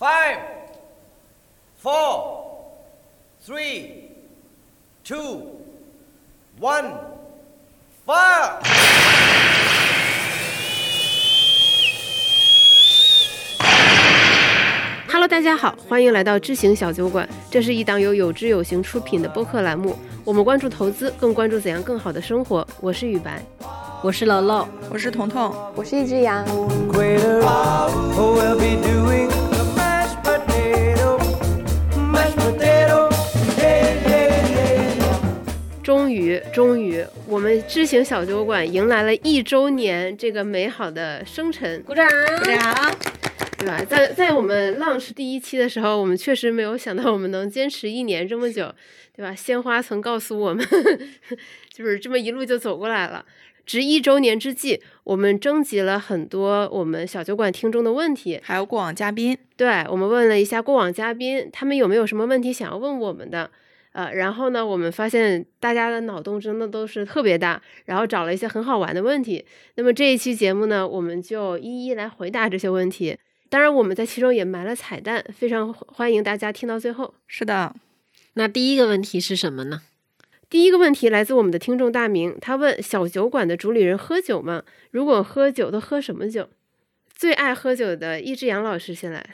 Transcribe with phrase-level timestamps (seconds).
[0.00, 0.38] Five,
[1.84, 2.46] four,
[3.46, 4.08] three,
[5.04, 5.42] two,
[6.58, 6.94] one,
[8.06, 8.62] fire!
[15.06, 17.28] Hello，大家好，欢迎来到知行小酒馆。
[17.50, 19.94] 这是一档由有知有行出品的播客栏目。
[20.24, 22.66] 我们关注投资，更关注怎样更好的生活。
[22.80, 23.44] 我是雨白，
[24.02, 26.42] 我是楼楼，我是彤彤，我是一只羊。
[36.20, 42.06] 于，终于，我们知行小酒馆迎来了一周年这个美好的生辰，鼓掌！
[42.38, 42.94] 鼓掌！
[43.58, 43.84] 对吧？
[43.84, 48.72] 在在我们 launch 第一期的时候，我们确实没有想到我们能坚持一年这么久，
[49.14, 49.34] 对吧？
[49.34, 50.66] 鲜花曾告诉我们，
[51.72, 53.24] 就是这么一路就走过来了。
[53.66, 63.50] 值一周年之际，我们征集了很多我们小酒馆听众的问题，还有过往嘉宾，对我们问了一下过往嘉宾，他们有没有什么问题想要问我们的。
[63.92, 69.44] 呃，然后呢，我们发现大家的脑洞真的都是特别大，然后找了一些很好玩的问题。
[69.74, 73.18] 那么这一期节目呢，我们就一一来回答这些问题。
[73.48, 77.14] 当然，我们在其中也埋了彩蛋，非常欢迎大家听到最后。
[77.26, 77.74] 是的，
[78.34, 79.82] 那第一个问题是什么呢？
[80.48, 84.62] 第一个问题来自我们的听众大明，他问：小酒馆的主理人喝酒吗？
[84.92, 86.48] 如果喝酒，都喝什么酒？
[87.12, 89.24] 最爱喝酒的易志阳老师先来。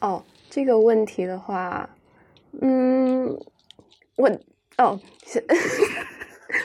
[0.00, 1.88] 哦，这个问题的话，
[2.60, 3.36] 嗯，
[4.20, 4.30] 我
[4.78, 5.42] 哦，是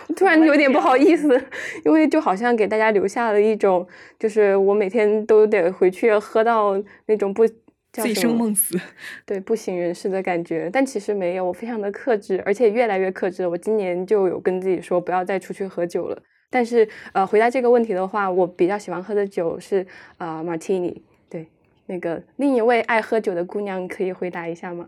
[0.07, 1.41] 我 突然有点不好意思，
[1.85, 3.87] 因为就好像给大家留下了一种，
[4.19, 8.79] 就是我每天都得回去喝到那种不叫醉生梦死。
[9.25, 13.49] 对不省人事的感觉，但其实没有，我非常的克制，而且越来越克制了。
[13.49, 16.21] 我今年就有跟自己说不要再出去喝酒了。
[16.49, 19.85] 但是呃，回答这个问题的话，我比较喜欢喝的酒是
[20.17, 20.95] 啊、martini。
[21.29, 21.47] 对，
[21.87, 24.87] 那个另一位爱喝酒的姑娘可以回答一下吗？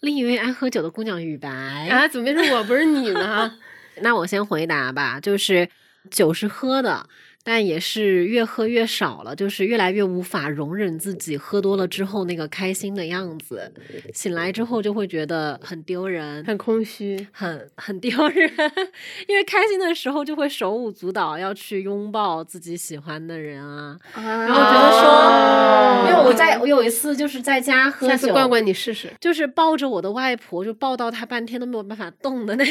[0.00, 1.48] 另一位爱喝酒的姑娘雨白
[1.88, 3.52] 啊，怎么变成我不是你呢？
[4.02, 5.68] 那我先回答吧，就是
[6.10, 7.08] 酒是喝的，
[7.48, 13.72] 但也是越喝越少了，就是越来越无法容忍自己喝多了之后那个开心的样子，
[14.12, 17.24] 醒来之后就会觉得很丢人，很空虚。
[17.30, 18.50] 很很丢人，
[19.28, 23.96] 因为开心的时候就会手舞足蹈，要去拥抱自己喜欢的人啊。
[24.14, 29.08] 然然后觉得说，因为我在我有一次就是在家喝酒，下次罐罐你试试。
[29.20, 32.64] 就是抱着我的外婆，就抱到她半天都没有办法动的那。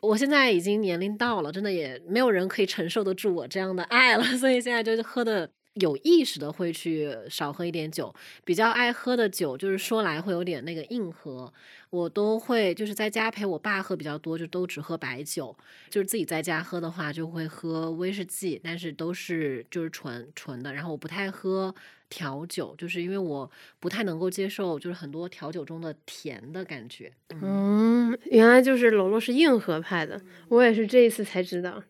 [0.00, 8.14] 我现在已经年龄到了，真的也没有人可以承受得住我这样的爱了，所以现在就是喝的有意识的会去少喝一点酒，
[8.44, 11.52] 比较爱喝的酒就是说来会有点那个硬核，
[11.90, 15.56] 我都会就是在家陪我爸喝比较多，就都只喝白酒，
[15.90, 21.74] 就是自己在家喝的话就会喝威士忌，但是都是就是纯纯的，然后我不太喝
[22.08, 27.12] 调酒，就是因为我不太能够接受就是很多调酒中的甜的感觉。
[27.30, 31.82] 嗯，嗯，原来就是楼楼是硬核派的，我也是这一次才知道。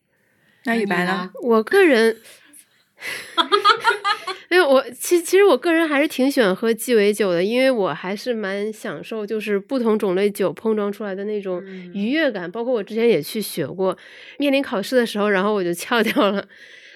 [0.64, 1.30] 那雨白呢？？
[1.42, 2.16] 我个人，
[4.48, 12.50] 因为我其其实我个人还是挺喜欢喝鸡尾酒的，因为我还是蛮享受就是不同种类酒碰撞出来的那种嗯愉悦感。
[12.50, 13.96] 包括我之前也去学过，
[14.38, 16.46] 面临考试的时候，然后我就翘掉了。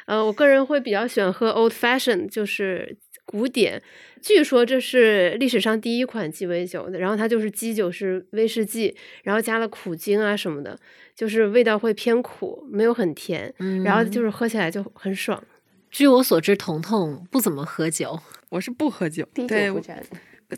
[0.06, 3.82] 呃，我个人会比较喜欢喝 old fashion，就是古典。
[4.22, 8.94] 据说这是历史上第一款鸡尾酒的，然后它就是基酒是威士忌，
[9.24, 10.78] 然后加了苦精啊什么的，
[11.14, 13.52] 就是味道会偏苦，没有很甜。
[13.84, 15.42] 然后就是喝起来就很爽。
[15.90, 18.20] 据我所知，彤彤不怎么喝酒。
[18.50, 20.02] 我是不喝酒，滴对酒不，沾。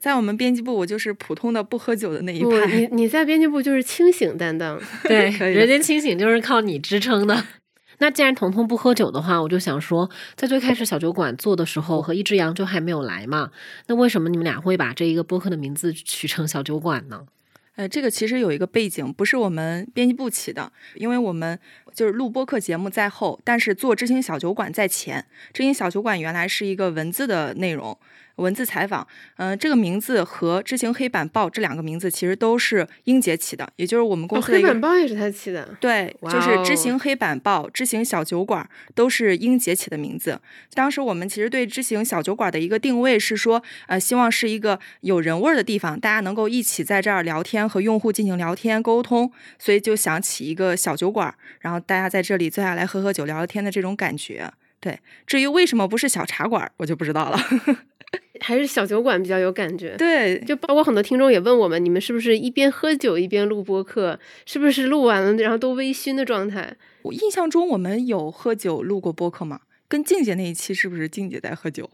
[0.00, 2.88] 在我们编辑部，我就是普通的不喝酒的那一派，你派。
[2.92, 4.80] 你在编辑部就是清醒担当。
[5.04, 7.44] 对，人间清醒就是靠你支撑的。
[7.98, 13.50] 那既然彤彤不喝酒的话，我就想说，在最开始小酒馆做的时候，我和一只羊就还没有来嘛。
[13.86, 17.26] 那为什么你们俩会把这一个播客的名字取成小酒馆呢？
[17.74, 21.58] 呃，这个其实有一个背景，不是我们编辑部起的，因为我们
[21.94, 25.24] 就是录播客节目在后，但是做知心小酒馆在前。
[25.54, 27.96] 知心小酒馆原来是一个文字的内容，
[28.36, 29.06] 文字采访。
[29.36, 34.52] 嗯、这个名字和知行黑板报这两个名字其实都是英杰起的，也就是我们公哦，司。
[34.52, 35.68] 黑板报也是他起的。
[35.80, 40.40] 对，就是知哦行黑板报、知行小酒馆都是英杰起的名字。
[40.74, 54.50] 当时我们其实对知行小酒馆的一个定位是说，呃，希望是一个有人味儿的地方，大家能够一起在这儿聊天，和用户进行聊天沟通，所以就想起一个小酒馆，然后大家在这里坐下来喝喝酒、聊聊天的这种感觉。
[54.80, 57.38] 对，至于为什么不是小茶馆，我就不知道了。
[58.40, 59.96] 还是小酒馆比较有感觉。
[59.96, 64.18] 对，就包括很多听众也问我们，你们是不是一边喝酒一边录播客？
[64.46, 66.76] 是不是录完了然后都微醺的状态？
[67.02, 69.60] 我印象中我们有喝酒录过播客吗？
[69.88, 71.88] 跟静姐那一期是不是静姐在喝酒？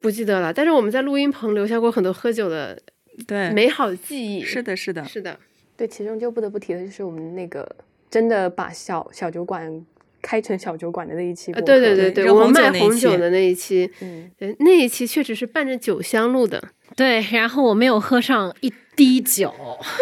[0.00, 2.80] 不记得了，但是我们在录音棚留下过很多喝酒的
[3.26, 4.42] 对，美好记忆。
[4.42, 5.38] 是的，是的，是的，
[5.76, 7.66] 对，其中就不得不提的就是我们那个
[8.10, 9.84] 真的把小小酒馆
[10.26, 11.66] 开成小酒馆的那一期呃，播。
[11.66, 16.70] 对对对对，热我们卖红酒的那一期，嗯，对，那一期确实是伴着酒香录的。
[16.96, 19.52] 对，然后我没有喝上一滴酒，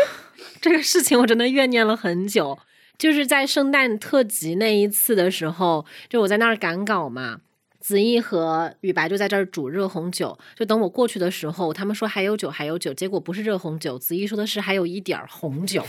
[0.63, 2.57] 这个事情我真的怨念了很久。
[2.99, 7.39] 就是在圣诞特辑那一次的时候，就我在那儿赶稿嘛，
[7.83, 10.39] 子毅和雨白就在这儿煮热红酒。
[10.55, 15.85] 就等我过去的时候，他们说还有酒，还有酒，结果不是热红酒，子毅说的是还有一点红酒，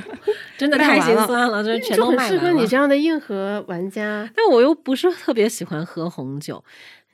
[0.56, 2.52] 真的太心酸了，这全都就很适合。
[2.52, 4.30] 你这样的硬核玩家。
[4.34, 6.64] 但我又不是特别喜欢喝红酒，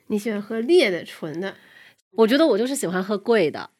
[0.08, 1.54] 你喜欢喝烈的、纯的
[2.12, 3.70] 我觉得我就是喜欢喝贵的。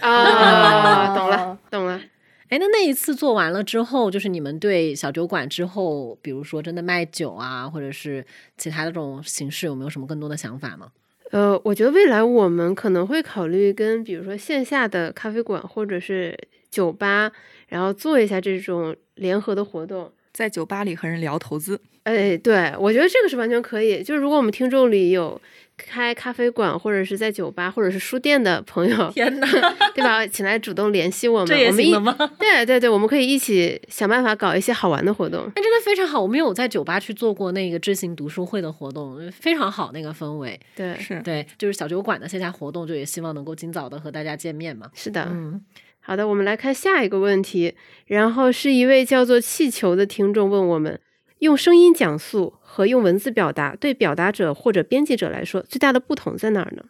[0.00, 1.14] 啊？
[1.14, 2.00] 懂了，懂了。
[2.48, 8.24] 哎，那那一次做完了之后，就是你们对小酒馆之后，比如说真的卖酒啊，或者是
[8.56, 10.88] 其他的这种形式，有没有什么更多的想法吗？
[11.30, 16.34] 呃，我觉得未来我们可能会考虑跟比如说线下的咖啡馆或者是
[16.70, 17.30] 酒吧，
[17.68, 20.10] 然后做一下这种联合的活动。
[20.32, 24.04] 在酒吧里和人聊投资，哎，对，我觉得这个是完全可以。
[24.04, 25.40] 就是如果我们听众里有
[25.78, 29.46] 开咖啡馆或者是在酒吧或者是书店的朋友，天哪，
[29.94, 30.26] 对吧？
[30.26, 32.14] 请来主动联系我们，这也我们一行吗？
[32.38, 35.50] 对对对，我们可以一起想办法搞一些好玩的活动。
[35.56, 36.20] 那真的非常好。
[36.20, 40.58] 我们有在酒吧去做过那个知行读书会的活动，非常好那个氛围。
[40.74, 44.88] 对，是对，就是小酒馆的线下活动，就也希望能够尽早的和大家见面嘛。
[44.94, 45.28] 是的。
[45.30, 45.60] 嗯，
[46.00, 47.74] 好的，我们来看下一个问题。
[48.06, 50.98] 然后是一位叫做气球的听众问我们：
[51.38, 56.84] 用声音讲述和用文字表达，对表达者或者编辑者来说，最大的不同在哪儿呢？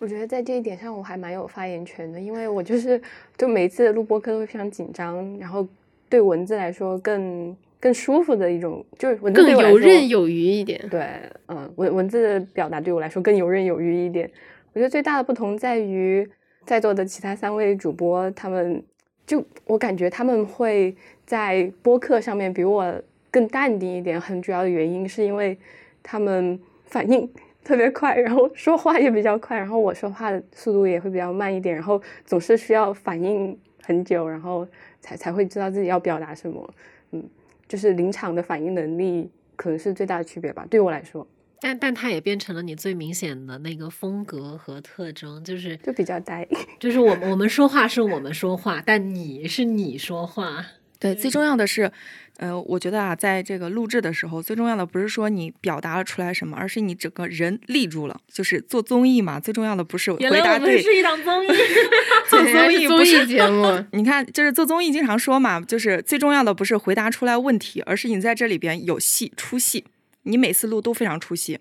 [0.00, 3.00] 我觉得在这一点上我还蛮有发言权的，因为我就是
[3.36, 5.66] 就每一次录播课都会非常紧张，然后
[6.10, 10.84] 对文字来说更更舒服的一种，就是文字更游刃有余一点。
[10.90, 11.06] 对，
[11.46, 14.28] 嗯，文文字的表达对我来说更游刃有余一点。
[14.72, 16.28] 我觉得最大的不同在于
[16.66, 18.82] 在座的其他三位主播，他们
[19.24, 20.94] 就我感觉他们会
[21.24, 22.94] 在播客上面比我
[23.34, 24.20] 更淡定一点。
[24.20, 25.58] 很主要的原因是因为
[26.04, 27.28] 他们反应
[27.64, 34.64] 特别快，然后说话也比较快，然后我说话的速度也会比较慢一点，然后总是需要反应很久，然后
[35.00, 36.74] 才才会知道自己要表达什么。
[37.10, 37.28] 嗯，
[37.66, 41.26] 就是临场的反应能力可能是最大的区别吧，对我来说。
[41.60, 46.46] 但但它也变成了你最明显的那个风格和特征，就是就比较呆。
[46.78, 50.64] 就是我们我们说话是我们说话，但你是你说话。
[51.12, 51.92] 对，最重要的是，
[52.38, 58.18] 呃，我觉得啊，在这个录制的时候，最重要的不是说你表达了出来什么，而是你整个人立住了。
[58.32, 61.48] 就是做综艺嘛，最重要的不是回原来我们答对，是一档综艺。
[62.30, 69.84] 做综艺艺不是节目， 你看，就是做综艺经常说嘛，就是最重要的不是回答出来问题，而是你在这里边有戏出戏，
[70.22, 71.58] 你每次录都非常出戏，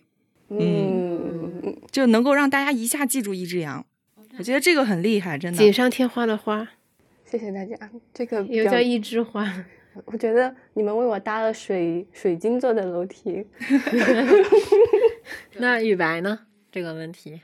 [0.50, 3.86] 嗯，就能够让大家一下记住一只羊。
[4.38, 5.58] 我觉得这个很厉害，真的。
[5.58, 6.70] 锦上添花的花，
[7.34, 7.76] 谢谢大家。
[8.14, 9.52] 这个表又叫一枝花。
[10.06, 13.44] 我觉得你们为我搭了水水晶做的楼梯。
[15.58, 16.42] 那雨白呢？
[16.72, 17.42] 这个问题，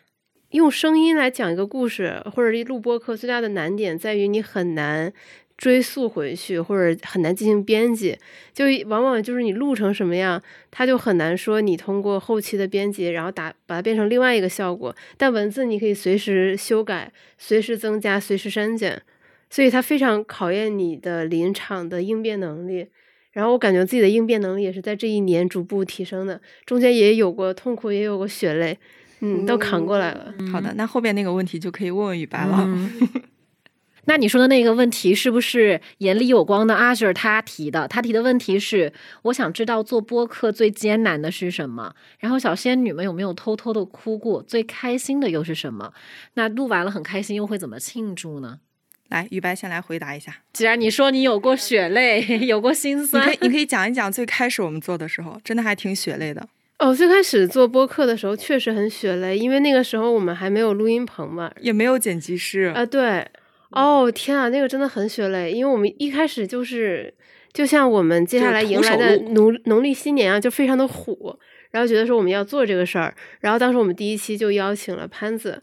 [0.51, 5.11] 用声音来讲一个故事，或者一录播课，最大的难点在于你很难
[5.57, 8.15] 追溯回去，或者很难进行编辑。
[8.53, 10.39] 就往往就是你录成什么样，
[10.69, 14.95] 它就很难说你通过后期的编辑，然后打把它变成另外一个效果。
[15.17, 19.01] 但文字你可以随时修改、随时增加、随时删减，
[19.49, 22.87] 所以它非常考验你的临场的应变能力。
[23.31, 28.77] 然后我感觉自己的应变能力也是在这一年逐步提升的，中间也有过痛苦，也有过血泪，
[29.19, 30.33] 嗯，都扛过来了。
[30.51, 32.63] 好的，那后面那个问题就可以问问雨白了。
[32.65, 32.91] 嗯
[34.05, 37.87] 那你说的那个问题是不是眼里有光的阿 Sir 他提的？
[37.87, 38.91] 他提的问题是，
[39.21, 41.93] 我想知道做播客最艰难的是什么？
[42.17, 44.41] 然后小仙女们有没有偷偷的哭过？
[44.41, 45.93] 最开心的又是什么？
[46.33, 48.61] 那录完了很开心，又会怎么庆祝呢？
[49.09, 50.35] 来，雨白先来回答一下。
[50.53, 56.47] 既然你说你有过血泪， 有过心你酸可以，，你可以讲一讲最开始我们做的时候，真的还挺血泪的。
[56.77, 61.51] 哦，最开始做播客的时候确实很血泪，因为那个时候我们还没有录音棚嘛。
[61.59, 63.27] 也没有剪辑师，啊，对，
[63.71, 67.13] 哦天啊，那个真的很血泪，因为我们一开始就是，
[67.51, 71.37] 就像我们接下来迎来的农农历新年啊，就非常的虎，
[71.71, 75.61] 然后觉得说我们要做这个事儿，然后当时我们第一期就邀请了潘子，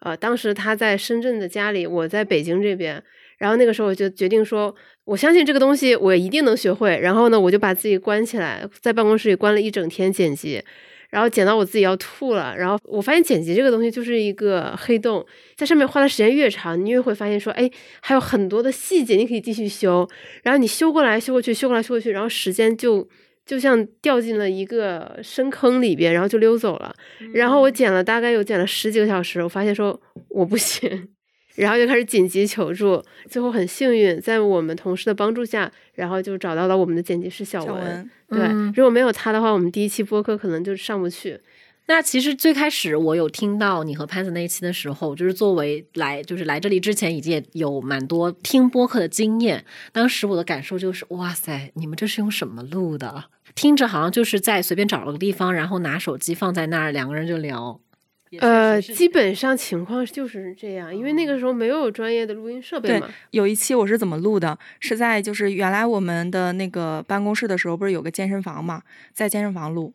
[0.00, 3.02] 呃，当时他在深圳的家里，我在北京这边，
[3.38, 4.74] 然后那个时候我就决定说，
[5.04, 10.62] 我相信这个东西我一定能学会，然后呢，我就把自己关起来，在办公室里关了一整天剪辑。
[11.10, 15.24] 然后剪到我自己要吐了，然后我发现剪辑这个东西就是一个黑洞，
[15.56, 17.70] 在上面花的时间越长，你越会发现说，哎，
[18.02, 20.06] 还有很多的细节你可以继续修，
[20.42, 23.08] 然后你修过来修过去，修过来修过去，然后时间就
[23.48, 26.94] 就像掉进了一个深坑里边，然后就溜走了。
[27.32, 31.08] 然后我剪了大概有剪了十几个小时，我发现说我不行，
[31.56, 33.02] 然后就开始紧急求助。
[33.30, 37.68] 最后很幸运，在我们同事的帮助下，然后就找到了我们的剪辑师小文。
[37.68, 41.40] 小文，对，嗯如果没有他的话，我们第一期播客可能就上不去。
[41.90, 49.64] 那其实最开始我有听到你和潘子那一期的时候，就是作为来就是来这里之前已经也有蛮多听播客的经验。
[49.90, 53.24] 当时我的感受就是，哇塞，你们这是用什么录的？
[53.58, 57.80] 听着好像就是在随便找了个地方，然后拿手机放在那儿，两个人就聊。
[58.38, 63.08] 呃，基本上情况就是这样，因为那个时候没有专业的录音设备对嘛。
[63.32, 64.56] 有一期我是怎么录的？
[64.78, 69.92] 是在就是原来我们的那个办公室的时候，不是有个健身房嘛，在健身房录。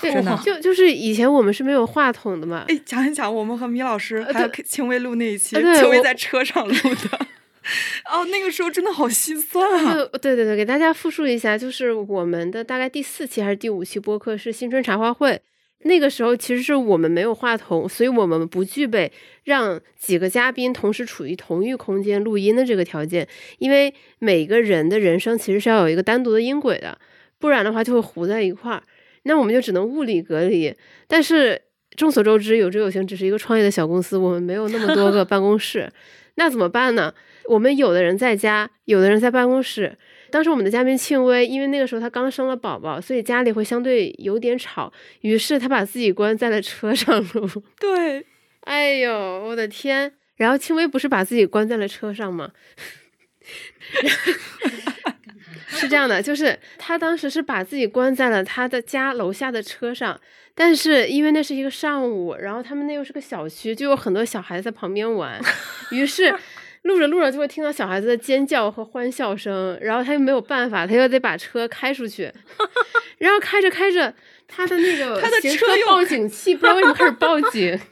[0.00, 2.64] 对真的就就是以前我们是没有话筒的嘛。
[2.66, 7.26] 哎，讲一讲我们和米老师呃还有对青薇录那一期，呃对我青薇在车上录的。
[8.10, 9.92] 哦，那个时候真的好心酸啊！
[10.12, 15.40] 呃对对对，给大家复述一下，就是我们的大概第四期还是第五期播客是新春茶话会。
[15.80, 19.12] 那个时候其实是我们没有话筒，所以我们不具备
[19.44, 26.98] 让几个嘉宾同时处于同一空间录音的这个条件，因为每个人的人声其实是要有一个单独的音轨的，
[27.38, 28.82] 不然的话就会糊在一块儿。
[29.24, 30.74] 那我们就只能物理隔离。
[31.06, 31.60] 但是
[31.96, 35.92] 众所周知，有知有行只是一个创业的小公司，我们没有那么多个办公室，
[36.36, 37.12] 那怎么办呢？
[37.48, 39.96] 我们有的人在家，有的人在办公室。
[40.30, 47.48] 当时我们的嘉宾庆薇，因为那个时候她刚生了宝宝，所以家里会相对有点吵，于是她把自己关在了车上录。
[47.78, 48.26] 对，
[48.62, 49.12] 哎呦，
[49.46, 50.12] 我的天！
[50.36, 52.50] 然后庆薇不是把自己关在了车上吗？
[55.68, 60.20] 是这样的，就是她当时是把自己关在了她的家楼下的车上，
[60.54, 65.40] 但是因为那是一个上午，然后他们那又是个小区，就有很多小孩子在旁边玩，
[65.92, 66.34] 于是
[66.86, 72.32] 录着录着就会听到小孩子的尖叫和欢笑声，然后他又没有办法，他又得把车开出去，
[73.18, 74.14] 然后开着开着，
[74.48, 77.78] 他的那个 他的车报警器不知道为什么开始报警。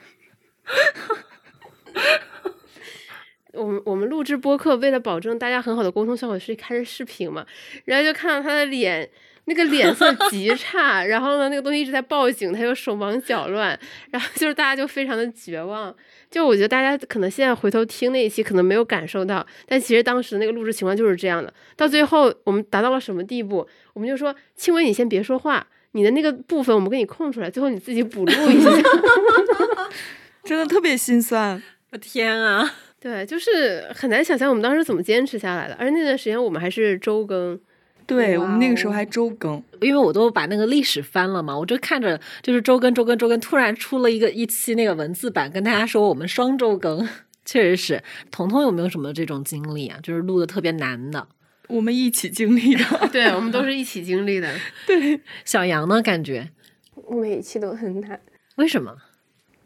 [3.52, 7.46] 我们我们录制播客，为了保证大家很好的沟通效果，是开着视频嘛，
[7.84, 9.08] 然后就看到他的脸，
[9.46, 13.78] 那个脸色极差，然后呢，那个东西一直在报警，他又手忙脚乱，
[14.10, 15.94] 然后就是大家就非常的绝望。
[16.30, 21.52] 就我觉得大家可能现在回头听那一期，可能没有感受到，但其实当时那个录制情况就是这样的。
[21.76, 23.68] 到最后我们达到了什么地步？
[23.92, 28.70] 我们就说，庆薇你先别说话，你的那个部分我们给你空出来，最后你自己补录一下。
[30.42, 31.62] 真的特别心酸。
[31.92, 32.68] 我天啊！
[33.00, 35.74] 对，就是很难想象我们当时怎么坚持下来的。
[35.78, 37.58] 而那段时间我们还是周更，
[38.06, 47.08] 对我们那个哦时候还周更，因为我都把那个历史翻了嘛，我就看着就是周更周更周更，突然出了一个一期那个文字版，跟大家说我们双周更，
[47.44, 48.02] 确实是。
[48.30, 49.98] 彤彤有没有什么这种经历啊？
[50.02, 51.26] 就是录的特别难的。
[51.68, 52.84] 我们一起经历的。
[53.10, 54.52] 对我们都是一起经历的。
[54.86, 56.02] 对，小杨呢？
[56.02, 56.50] 感觉
[56.94, 58.20] 我每一期都很难，
[58.56, 58.94] 为什么？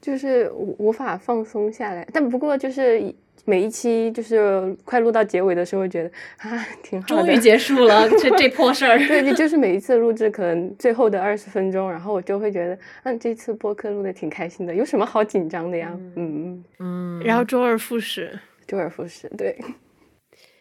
[0.01, 2.09] 就是无无法放松下来。
[2.13, 3.13] 但不过就是一
[3.45, 8.99] 每一期就是快录到结尾的时候，觉得啊 挺好的，终于结束了这 这破事儿。
[9.07, 15.91] 对，你就是每一次录制可能最后的二十分钟，然后我就会觉得，嗯，这次播客录的挺开心的，有什么好紧张的呀？
[15.95, 19.57] 嗯嗯，嗯，然后周而复始，周而复始，对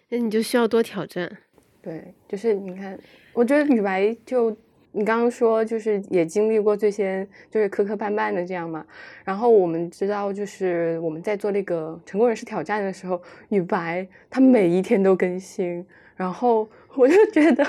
[0.10, 1.30] 那你就需要多挑战。
[1.82, 2.98] 对，就是你看，
[3.34, 4.56] 我觉得雨白就
[4.98, 8.84] 你刚刚说，就是也经历过最先，就是磕磕绊绊的这样嘛。
[9.24, 15.86] 然后我们知道，就是我们在做那个成功人士挑战的时候，雨白他每一天都更新，
[16.16, 17.64] 然后我就觉得。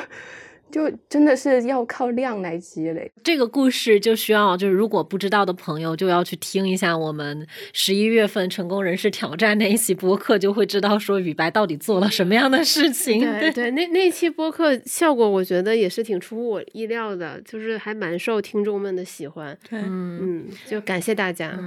[0.70, 13.20] 就真的是要靠量来积累，这个故事就需要，就是如果不知道的朋友，就要去听一下我们十一月份成功人士挑战那一期播客，就会知道说雨白到底做了什么样的事情。
[13.20, 19.56] 对对，那那期播客效果，我觉得也是挺出乎我意料的，就是还蛮受听众们的喜欢。
[19.68, 21.58] 对，嗯，嗯，就感谢大家。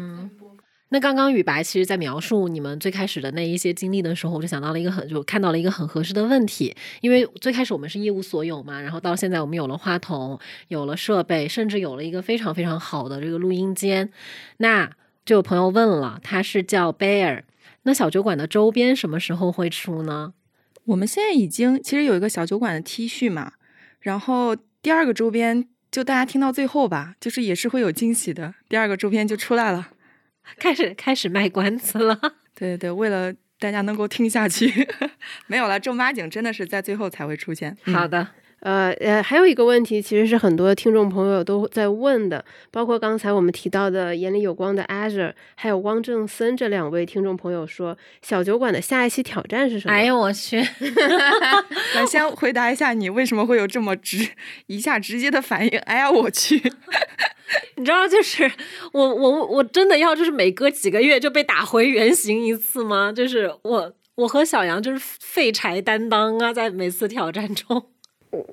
[0.93, 14.11] 那刚刚雨白其实在描述你们最开始的那一些经历的时候，我就想到了一个很就看到了一个很合适的问题，因为最开始我们是一无所有嘛，然后到现在我们有了话筒，有了设备，甚至有了一个非常非常好的这个录音间。
[14.57, 14.91] 那
[15.23, 17.43] 就有朋友问了，他是叫 Bear，
[17.83, 20.33] 那小酒馆的周边什么时候会出呢？
[20.83, 23.53] 我们现在已经其实有一个小酒馆的 T 恤嘛，
[24.01, 29.91] 然后第二个周边就大家听到最后吧，就是也是会有惊喜的，第二个周边就出来了。
[30.57, 32.17] 开始开始卖关子了。
[32.55, 34.87] 对对对，为了大家能够听下去，
[35.47, 37.75] 没有了，正八经真的是在最后才会出现。
[37.85, 38.27] 嗯好的，
[38.61, 49.93] 呃呃，还有一个问题，其实是很多听众朋友都在问的，包括刚才我们提到的眼里有光的 Azure，还有汪正森这两位听众朋友说，小酒馆的下一期挑战是什么？
[49.93, 50.61] 哎呦我去！
[51.95, 54.29] 来，先回答一下你为什么会有这么直
[54.67, 55.79] 一下直接的反应？
[55.79, 56.55] 哎呀，我去！
[57.77, 58.49] 你知道，就是
[58.93, 63.11] 我我我真的要就是每隔几个月就被打回原形一次吗？
[63.11, 67.87] 就是我我和小杨就是废柴担当啊，在每次挑战中。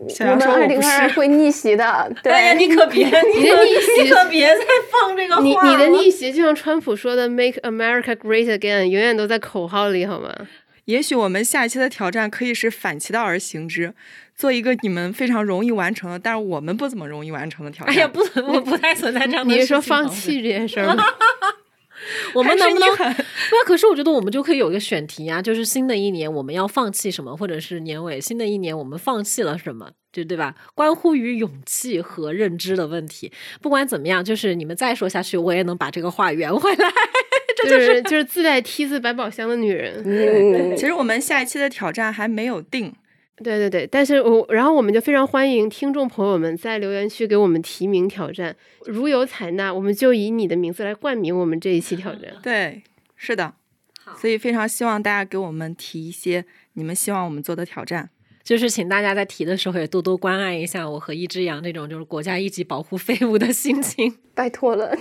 [0.09, 10.35] 小我们二零二二会逆袭的， 对，哎呀，你可别，你的可逆袭你可别再放这个话你你的逆袭就像川普说的 “Make America Great Again”，永远都在口号里，好吗？
[10.87, 13.93] 也许我们下一期的挑战可以是反其道而行之，
[14.35, 17.95] 做一个你们非常容易完成的，但是我们不怎么容易完成的挑战。
[17.95, 19.55] 哎呀，不存，我不太存在这样的。
[19.55, 21.05] 你是说放弃这件事儿吗？
[22.35, 22.95] 我们能不能？
[22.97, 30.55] 还是你很对啊，可是我觉得我们就可以有一个选题啊，就是新的一年我们要放弃什么，或者是年尾新的一年我们放弃了什么，就对吧？
[30.75, 33.33] 关乎于勇气和认知的问题。
[33.61, 36.89] 不管怎么样，就是你们再说下去，我也能把这个话圆回来。
[37.61, 40.01] 这就是就是自带梯子百宝箱的女人。
[40.05, 42.95] 嗯，其实我们下一期的挑战还没有定，
[43.43, 48.55] 对对对，但是我然后我们就非常欢迎听众朋友们在留言区给我们提名挑战，
[48.87, 52.33] 如有采纳，我们就以你的名字来冠名我们这一期挑战。
[52.43, 52.83] 对，
[53.17, 53.55] 是的，
[54.17, 58.11] 所以非常希望大家给我们提一些你们希望我们做的挑战。
[58.43, 64.17] 就是请大家在提的时候也多多关爱一下我和一只羊这种就是国家一级保护 废物的心情。
[64.35, 64.97] 拜托了，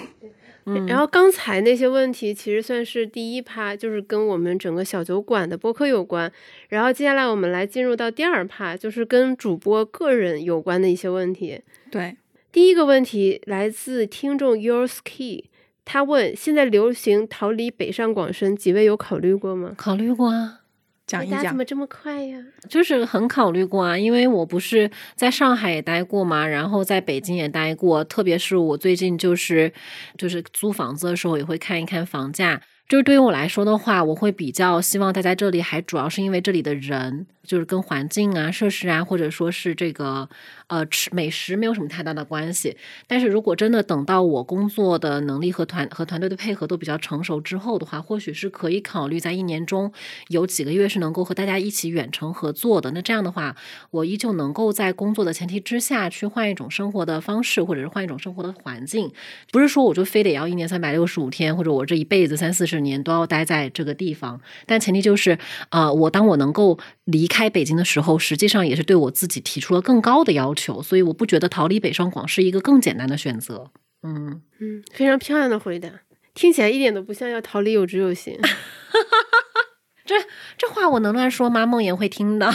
[0.69, 6.29] 嗯，然后刚才那些问题其实算是第一趴，就是跟我们整个小酒馆的播客有关。
[6.67, 11.62] 然后接下来我们来进入到第二趴，就是跟主播个人有关的一些问题。
[11.89, 12.17] 对，
[12.51, 15.45] 第一个问题来自听众 Yours Key，
[15.86, 19.74] 他问：现在流行逃离北上广深，几位有考虑过吗？
[19.77, 20.62] 考虑过啊。
[21.07, 21.65] 讲一讲怎么。
[21.65, 22.37] 这么快呀？
[22.69, 29.73] 就是很考虑过啊，因为我不是在上海也待过嘛，然后在北京也待过，特别是我最近就是
[30.17, 32.61] 就是租房子的时候也会看一看房价。
[32.87, 40.29] 就是对于我来说的话，我会比较希望待在这里，还主要是因为这里的人，就是跟环境啊、设施啊，或者说是这个
[40.67, 42.77] 呃吃美食没有什么太大的关系。
[43.07, 49.91] 但是如果真的等到我工作的能力和团和团队的配合都比较成熟之后的话，或许是可以考虑在一年中
[50.27, 52.91] 有几个月是能够和大家一起远程合作的。
[52.91, 53.55] 那这样的话，
[53.91, 59.12] 我依旧能够在工作的前提之下去换一种生活的方式，或者是换一种生活的环境。
[59.51, 64.41] 不是说我就非得要一年三百六十五天，或者我这一辈子三四十年都要待在这个地方。
[64.65, 65.38] 但前提就是，
[65.69, 66.77] 呃，我当我能够
[67.08, 70.84] 离开北京的时候，实际上也是对我自己提出了更高的要求。
[70.84, 73.72] 所以我不觉得逃离北上广是一个更简单的选择。
[74.04, 75.89] 嗯，嗯，非常漂亮的回答，
[76.34, 78.38] 听起来一点都不像要逃离有知有行。
[80.06, 80.15] 这
[80.58, 81.65] 这话我能乱说吗？
[81.65, 82.54] 梦妍会听的。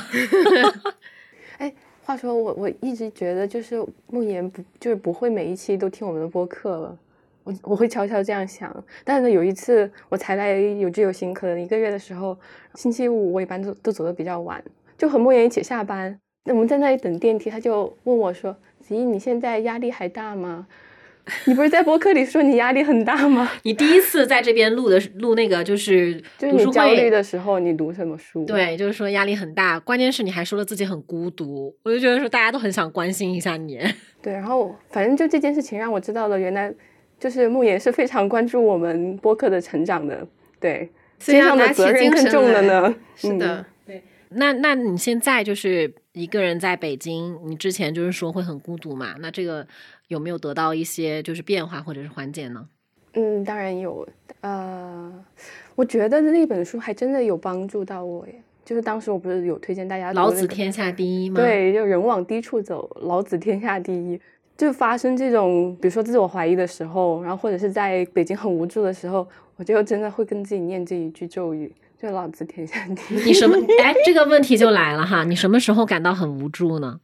[1.59, 6.99] 哎，话说我我一直觉得就是梦妍不就是不会每一期都听我们的播客了，
[7.45, 8.73] 我我会悄悄这样想。
[9.05, 12.39] 但是呢，有一次我才来有知有行，可能一个月的时候，
[12.75, 14.63] 星期五我一般都都走的比较晚，
[14.97, 16.19] 就和莫言一起下班。
[16.45, 20.67] 那我们在那里等电梯，他就问我说：“子怡，你现在压力还大吗？
[21.45, 23.49] 你不是在博客里说你压力很大吗？
[23.63, 27.11] 你第一次在这边录的录那个就是 就是读书你焦虑会。
[27.11, 33.79] 的时候，你读什么书？”对，就是说压力很大，关键是你还说了自己很孤独，我就觉得说大家都很想关心一下你。
[34.21, 36.75] 对，然后反正就这件事情让我知道了，原来
[37.23, 40.27] 就是慕言是非常关注我们播客的成长的，
[40.59, 42.93] 对，肩上的责任更重了呢。
[43.15, 49.15] 是的，对那那你现在就是一个人在北京，你之前就是说会很孤独嘛？
[49.21, 49.65] 那这个
[50.09, 52.67] 有没有得到一些就是变化或者是缓解呢？
[53.15, 54.05] 嗯，当然有，
[54.41, 55.25] 呃，
[55.77, 58.35] 我觉得那本书还真的有帮助到我耶。
[58.65, 64.21] 就是当时我不是有推荐大家老那个子天下第一吗？，对，就人往低处走，老子天下第一。
[64.63, 73.25] 就发生这种，比如说自我怀疑的时候，然后或者是在北京很无助的时候，我就真的会跟自己念这一句咒语，就老子天下第一。
[73.25, 73.57] 你什么？
[73.83, 77.01] 哎，这个问题就来了哈，你什么时候感到很无助呢？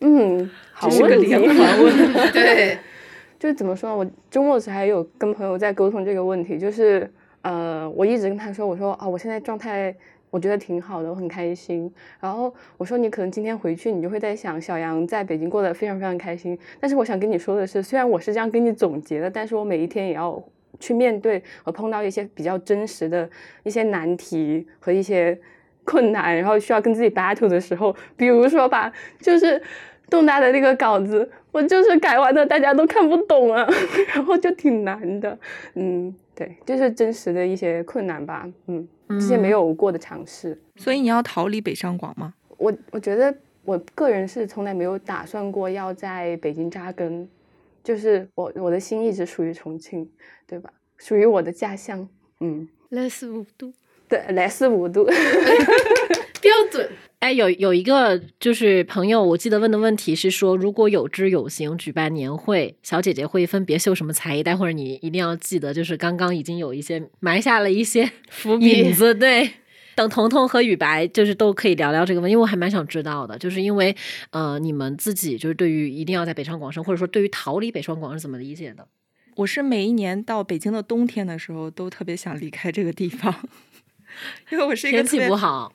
[0.00, 1.26] 嗯，好这是个问题。
[1.26, 1.94] 连环问
[2.32, 2.78] 对，
[3.38, 3.96] 就是怎么说呢？
[3.96, 9.94] 我周末时还有跟朋友在沟通这个问题，就是呃，我一直跟他说，我说啊，我现在状态
[10.32, 11.92] 我觉得挺好的，我很开心。
[12.18, 16.58] 然后我说你可能今天回去，你就会在想小杨在北京过得非常非常开心。
[16.80, 20.42] 但是我想跟你说的是，虽然我是这样跟你总结的，但是我每一天也要
[20.80, 23.28] 去面对和碰到一些比较真实的
[23.62, 25.38] 一些难题和一些
[25.84, 28.90] 困难，然后需要跟自己 battle 的时候，比如说吧，
[29.20, 29.62] 就是
[30.08, 33.68] 动大的那个稿子，我就是改完的，大家都看不懂啊，
[34.14, 35.38] 然后就挺难的，
[35.74, 38.86] 嗯，对，就是真实的一些困难吧，嗯，
[39.20, 42.34] 之前没有过的尝试，所以你要逃离北上广吗？
[42.58, 47.28] 我我觉得我个人是从来没有打算过要在北京扎根，
[47.82, 50.08] 就是我我的心一直属于重庆，
[50.46, 50.72] 对吧？
[50.98, 52.08] 属于我的家乡，
[52.40, 53.72] 嗯，来四五度，
[54.08, 55.04] 对，来四五度，
[56.40, 56.88] 标准。
[57.22, 64.42] 哎，有有一个就是朋友，我记得问的问题是说，如果有知有行举办年会，小姐姐会分别秀什么才艺？
[64.42, 69.52] 待会儿你一定要记得，就是刚刚已经有一些埋下了一些伏笔子，对。
[69.94, 73.94] 等彤彤和雨白就是都可以聊聊这个问题，因为我还蛮想知道的，就是因为
[74.30, 78.88] 呃，你们自己就是对于一定要在北上广深，或者说对于逃离北上广是怎么理解的？
[79.36, 83.32] 我是每一年到北京的冬天的时候，都特别想离开这个地方，
[84.50, 85.72] 因为我是一个天气不好，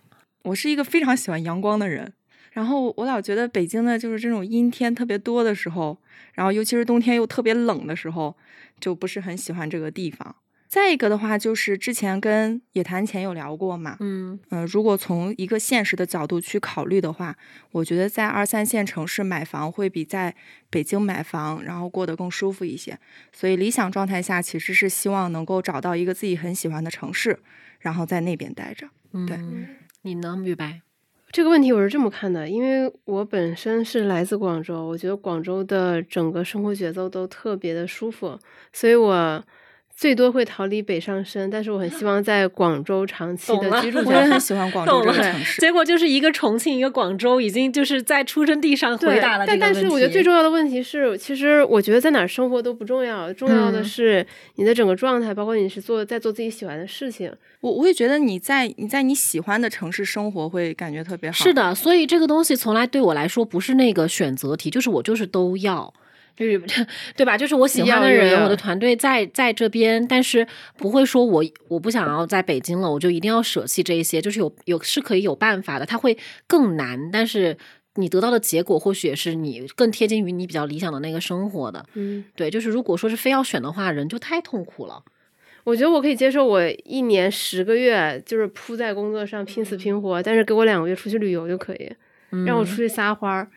[0.48, 2.14] 我是一个非常喜欢阳光的人，
[2.52, 5.98] 然后我老觉得北京的就是这种阴天特别多的时候，
[6.34, 8.36] 然后尤其是冬天又特别冷的时候，
[8.80, 10.36] 就不是很喜欢这个地方。
[10.70, 17.36] 再一个的话，就是之前跟野谈前有聊过嘛，嗯嗯、如果从一个现实的角度去考虑的话，
[17.72, 20.36] 我觉得在二三线城市买房会比在
[20.70, 22.98] 北京买房然后过得更舒服一些。
[23.32, 27.40] 所以理想状态下，其实是希望能够找到一个自己很喜欢的城市，
[27.80, 28.90] 然后在那边待着。
[29.26, 29.68] 对嗯，
[30.08, 30.82] 你呢，雨白？
[31.34, 38.40] 这个问题我是这么看的，因为我本身是来自广州，我觉得广州的整个生活节奏都特别的舒服，
[38.72, 39.44] 所以我
[39.98, 44.12] 最多会逃离北上深，但是我很希望在广州长期的居住 我。
[44.12, 45.60] 很喜欢广州这个城市。
[45.60, 49.74] 结果就是一个重庆，一个广州，已经就是在出生地上回对，答了但但。
[49.74, 57.34] 是我觉得最重要的问题是，其实我觉得在哪儿生活都不重要，重要的嗯是你的整个状态，包括你是做在做自己喜欢的事情。
[57.62, 61.36] 我我会觉得你在你在你喜欢的城市生活会感觉特别好。
[61.36, 65.92] 是，的，所以这个东西从来对我来说不是那个选择题，就是我就是都要。
[66.38, 66.62] 就是
[67.18, 67.36] 对吧？
[67.38, 70.48] 就是我喜欢的人，我的团队在在这边，但是
[70.78, 74.22] 不会说我我不想要在北京了，我就一定要舍弃这一些。
[74.22, 77.58] 就是有有是可以有办法的，它会更难，但是
[77.96, 81.84] 你得到的结果或许也是你更贴近于你比较理想的那个生活的。
[81.96, 85.04] 嗯，对，就是如果说是非要选的话，人就太痛苦了。
[85.64, 91.92] 我觉得我可以接受，我一年十个月就是扑在工作上拼死拼活，但是给我两个月出去旅游就可以，
[92.46, 93.50] 让我出去撒欢儿，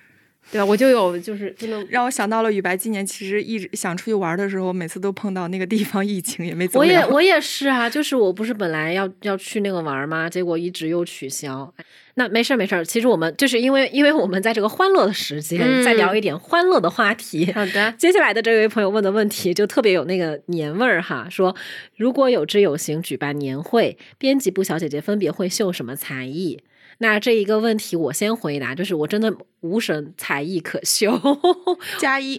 [0.50, 0.64] 对吧？
[0.64, 6.80] 我就有就是就能让我想到了雨白今年其实一直想出去玩的时候，每次都碰到那个地方疫情，也没怎么。
[6.80, 10.28] 我也我也是啊，就是我不是本来要要去那个玩吗？
[10.28, 11.72] 结果一直又取消。
[12.14, 17.50] 那没事儿没事儿，其实我们就是因为因为我们在这个欢乐的时间，嗯再聊一点欢乐的话题。
[17.52, 17.92] 好的。
[17.96, 21.54] 接下来的这位朋友问的问题就特别有那个年味儿哈，说
[21.96, 26.58] 如果有知有行举办年会，编辑部小姐姐分别会秀什么才艺？
[27.02, 31.18] 那这一个问题我先回答，就是我真的无神才艺可修，
[31.98, 32.38] 加一，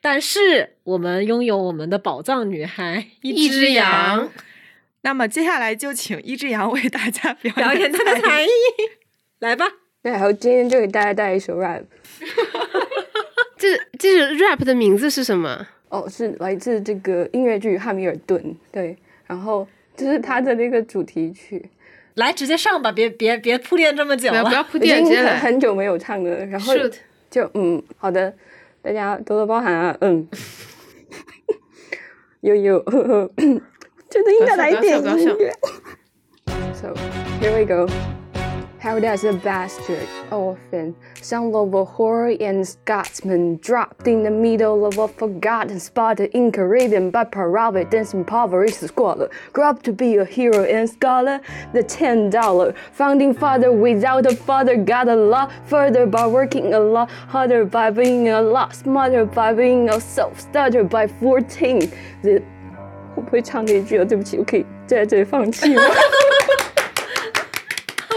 [0.00, 4.28] 但是我们拥有我们的宝藏女孩一只只羊，
[5.02, 8.48] 那么接下来就请一只羊为大家表表演她的才才艺，
[9.38, 9.66] 来吧。
[10.02, 11.84] 对，然后今天就给大家带一首 rap，
[13.56, 15.68] 这这首 rap 的名字是什么？
[15.90, 21.68] 哦，是来自这个音乐剧《汉密尔顿》，对，然后这是他的那个主题曲，
[22.14, 24.44] 来，直接上吧，别别别铺垫这么久了。
[24.44, 25.38] 不要铺已经垫，直接来。
[25.38, 26.74] 很很久没有唱了，然后
[27.30, 28.34] 就嗯，好的，
[28.82, 30.28] 大家多多包涵啊，嗯，
[32.40, 32.82] 有有，
[34.10, 35.52] 真的应该来一点音乐。
[36.74, 36.94] So
[37.40, 37.86] here we go.
[38.79, 44.99] How does a bastard orphan, son of a Horian Scotsman, dropped in the middle of
[44.99, 50.63] a forgotten spot in Caribbean by Providence impoverished squalor, grew up to be a hero
[50.65, 51.41] and scholar?
[51.73, 56.79] The ten dollar founding father without a father got a lot further by working a
[56.79, 61.91] lot harder by being a lot smarter by being a self starter by fourteen.
[62.21, 62.43] The
[63.15, 65.81] 我不会唱这一句了，对不起，我可以在这里放弃吗？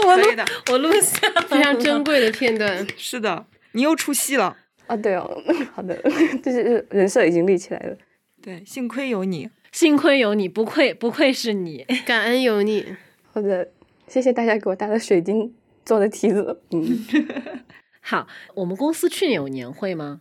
[0.06, 2.86] 我录可以的，我录下非常珍贵的片段。
[2.96, 4.56] 是的，你又出戏了。
[4.86, 5.42] 啊，对哦，
[5.74, 5.96] 好的，
[6.42, 7.96] 就是人设已经立起来了。
[8.42, 9.48] 对，幸亏有你。
[9.72, 11.84] 幸亏有你，不愧不愧是你。
[12.06, 12.94] 感恩有你。
[13.32, 13.68] 好的，
[14.06, 15.52] 谢谢大家给我带的水晶
[15.84, 16.60] 做的梯子。
[16.70, 17.04] 嗯，
[18.00, 20.20] 好，我们公司去年有年会吗？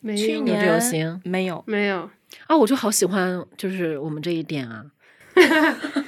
[0.00, 2.08] 没有去年有行没有，没有，
[2.46, 4.86] 啊，我就好喜欢，就是我们这一点啊。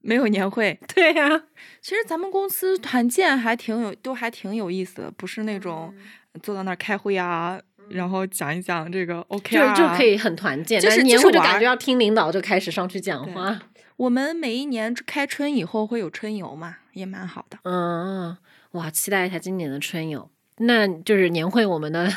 [0.00, 0.78] 没有年会。
[0.94, 1.44] 对呀、
[1.80, 5.94] 其实咱们公司团建还挺有，都还挺有意思的，不是那种
[6.42, 13.60] 坐到那儿开会啊，然后讲一讲这个 OK 就啊，就可以很团建，就是年会就感觉要听领导就开始上去讲话。
[13.96, 17.58] 我们每一年开春以后会有春游嘛，也蛮好的。
[17.64, 18.36] 嗯，
[18.72, 20.30] 哇，期待一下今年的春游。
[20.60, 22.12] 那就是年会，我们的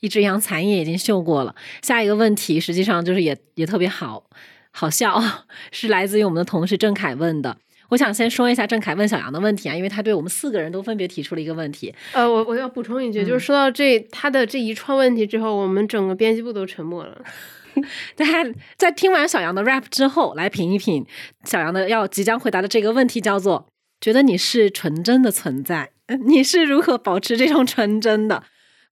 [0.00, 1.54] 一只羊残叶已经秀过了。
[1.82, 4.24] 下一个问题实际上就是也也特别好
[4.76, 5.22] 好笑，
[5.70, 7.56] 是来自于我们的同事郑凯问的。
[7.90, 11.94] 我想先说一下郑凯问小杨的问题啊，因为他对我们四个人都分别提出了一个问题。
[12.12, 17.22] 呃，我我要补充一句，就是说到这他的这一串问题之后，我们整个编辑部都沉默了。
[18.16, 18.44] 大家
[18.76, 21.06] 在听完小杨的 rap 之后，来品一品
[21.44, 23.68] 小杨的要即将回答的这个问题，叫做
[24.00, 25.90] “觉得你是纯真的存在，
[26.26, 28.42] 你是如何保持这种纯真的？”（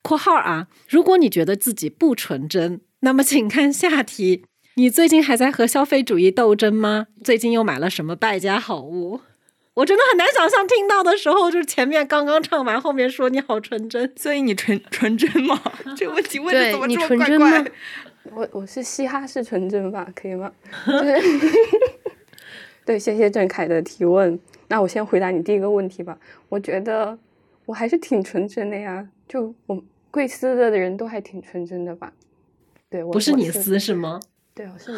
[0.03, 7.09] 括号啊，如果你觉得自己不纯真，那么请看下题：你最近还在和消费主义斗争吗？
[7.23, 9.21] 最近又买了什么败家好物？
[9.75, 14.11] 我真的很难想象听到的时候，就是前面刚刚唱完，后面说你好纯真。
[14.17, 15.61] 所以你纯纯真吗？
[15.97, 17.67] 这个问题问的怎么这么怪怪吗？
[18.35, 20.51] 我我是嘻哈式纯真吧，可以吗？
[20.87, 21.17] 就 是
[22.87, 24.39] 对，谢谢郑恺的提问。
[24.69, 26.19] 那我先回答你第一个问题吧。
[26.49, 27.19] 我觉得
[27.67, 32.13] 我还是挺纯真的呀，就我贵司的人都还挺纯真的吧。
[32.89, 34.21] 对，我不是你我是撕是吗？
[34.55, 34.93] 对，我是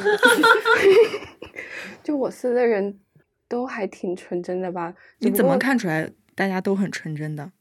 [2.03, 2.99] 就我司的人
[3.49, 4.95] 都还挺纯真的吧？
[5.19, 7.53] 你怎么看出来大家都很纯真的？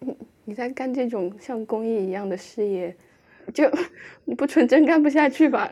[0.00, 2.96] 你 你在干这种像公益一样的事业，
[3.52, 3.70] 就
[4.24, 5.70] 你 不纯真干不下去吧？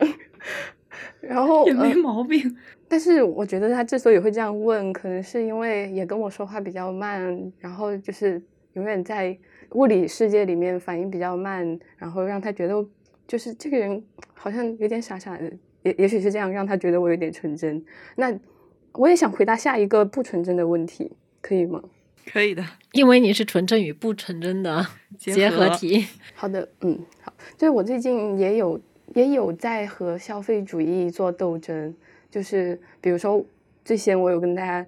[1.19, 2.55] 然后也没呃毛病。
[2.87, 8.41] 但是我觉得他之所以会这样问，可能是因为也跟我说话比较慢，然后就是
[8.73, 9.35] 永远在
[9.71, 12.85] 物理世界里面反应比较慢，然后让他觉得
[13.27, 15.51] 就是这个人好像有点傻傻的，
[15.83, 17.83] 也也许是这样让他觉得我有点纯真。
[18.15, 18.33] 那
[18.93, 21.81] 我也想回答下一个不纯真的问题，可以吗？
[22.31, 24.85] 可以的，因为你是纯真与不纯真的
[25.17, 26.05] 结 结合合体。
[26.35, 28.79] 好的，嗯，好，就是我最近也有
[29.15, 31.93] 也有在和消费主义做斗争，
[32.29, 33.43] 就是比如说
[33.83, 34.85] 最先我有跟大家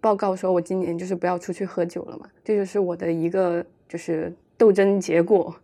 [0.00, 5.54] 报告说，我今年就是不要出去喝酒了嘛，这就是我的一个就是斗争结果。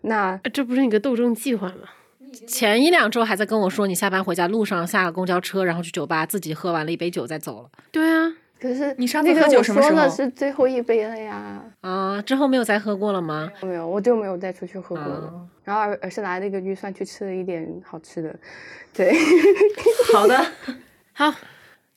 [0.00, 1.84] 那呃这不是你个斗争计划吗？
[2.46, 7.70] 前一两周还在跟我说，你下班回家路上下了公交车，然后去酒吧自己喝完了一杯酒再走了。
[7.90, 13.50] 对啊，可是你上次喝酒什么时候说了是最后一杯了呀，啊，之后没有再喝过了吗？
[13.62, 15.26] 没有，我就没有再出去喝过了。
[15.26, 18.36] 啊然后而而是拿那个预算去吃了一点好吃的，
[18.92, 19.14] 对，
[20.12, 20.44] 好的，
[21.14, 21.32] 好，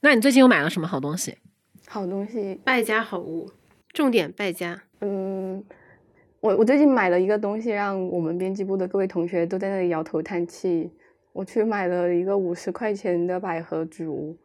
[0.02, 1.40] 那你最近又买了什么好东西？
[1.88, 3.50] 好东西败家好物，
[3.92, 4.84] 重点败家。
[5.02, 5.64] 嗯，
[6.46, 10.88] 我我最近买了一个东西，让我们编辑部的各位同学都在那里摇头叹气。
[11.34, 14.38] 我去买了一个五十块钱的百合竹，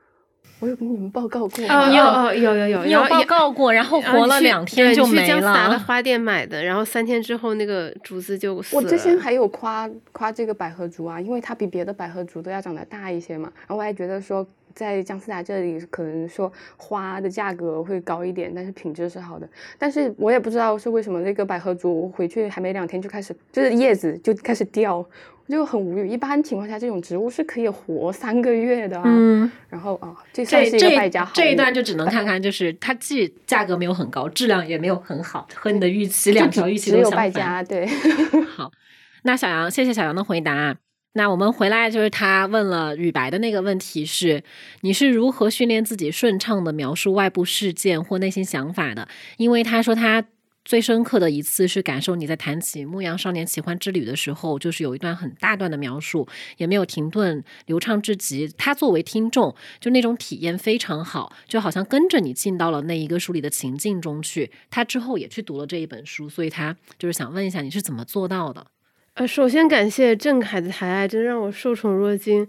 [0.60, 1.74] 我有跟你们报告过吗？
[1.74, 5.78] 哦，有哦，有有有，你有报告过，然后活了两天对就没了去江斯达的。
[5.78, 13.52] 花店买的，然后三天之后那个竹子就死我之前还有夸夸这个百合竹啊，因为它比别的百合竹都要长得大一些嘛。
[13.54, 19.48] 然后我还觉得说，在姜思达这里可能说花的价格会高一点，但是品质是好的。
[19.78, 25.06] 但是我也不知道是为什么那个百合竹回去还没两天就开始，就是叶子就开始掉，我
[25.48, 26.08] 就很无语。
[26.08, 29.02] 一般情况下，这种植物是可以活三个月的啊。
[29.06, 37.26] 嗯，然后啊，这算这是一个败家好这这一段就只能看看，就是它既价格没有很高，质量也没有很好，和你的预期两条预期只有都相反。
[37.26, 37.86] 败家，对。
[38.56, 38.70] 好，
[39.22, 40.76] 那小杨，谢谢小杨的回答。
[41.12, 44.44] 那我们回来就是他问了雨白的那个问题是：
[44.82, 49.08] 你是如何训练自己顺畅的描述外部事件或内心想法的？
[49.36, 50.24] 因为他说他
[50.64, 58.46] 最深刻的一次是感受你在谈起《牧羊少年奇幻之旅》的时候，就是有一段很大段的描述，也没有停顿，流畅至极。
[58.56, 64.52] 他作为听众，就那种体验非常好，就好像跟着你进到了那一个书里的情境中去。
[64.70, 68.64] 他之后也去读了这一本书，所以他就是想问一下你是怎么做到的？
[69.14, 72.48] 呃，首先感谢郑恺的抬爱，真的让我受宠若惊。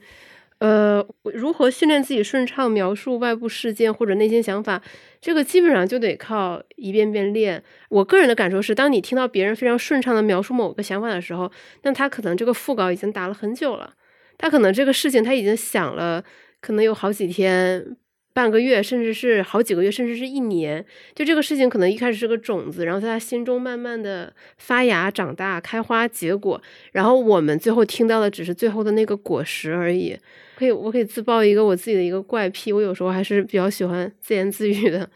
[0.59, 4.79] 呃，如何训练自己顺畅描述外部事件或者内心想法，
[5.19, 7.63] 这个基本上就得靠一遍遍练。
[7.89, 13.93] 我个人的感受是，当你听到别人非常顺畅的描述某个想法的时候，那他可能这个副稿已经打了很久了，
[14.37, 16.23] 他可能这个事情他已经想了，
[16.61, 17.97] 可能有好几天。
[18.33, 26.61] 半个月，甚至是好几个月，甚至是一年，就这个事情可能一开始是个种子，然后在他心中慢慢的发芽、长大、开花、结果，
[26.93, 30.17] 然后我们最后听到的只是最后的那个果实而已。
[30.55, 35.09] 可以，我可以自曝一个我自己的一个怪癖，我有时候还是比较喜欢自言自语的。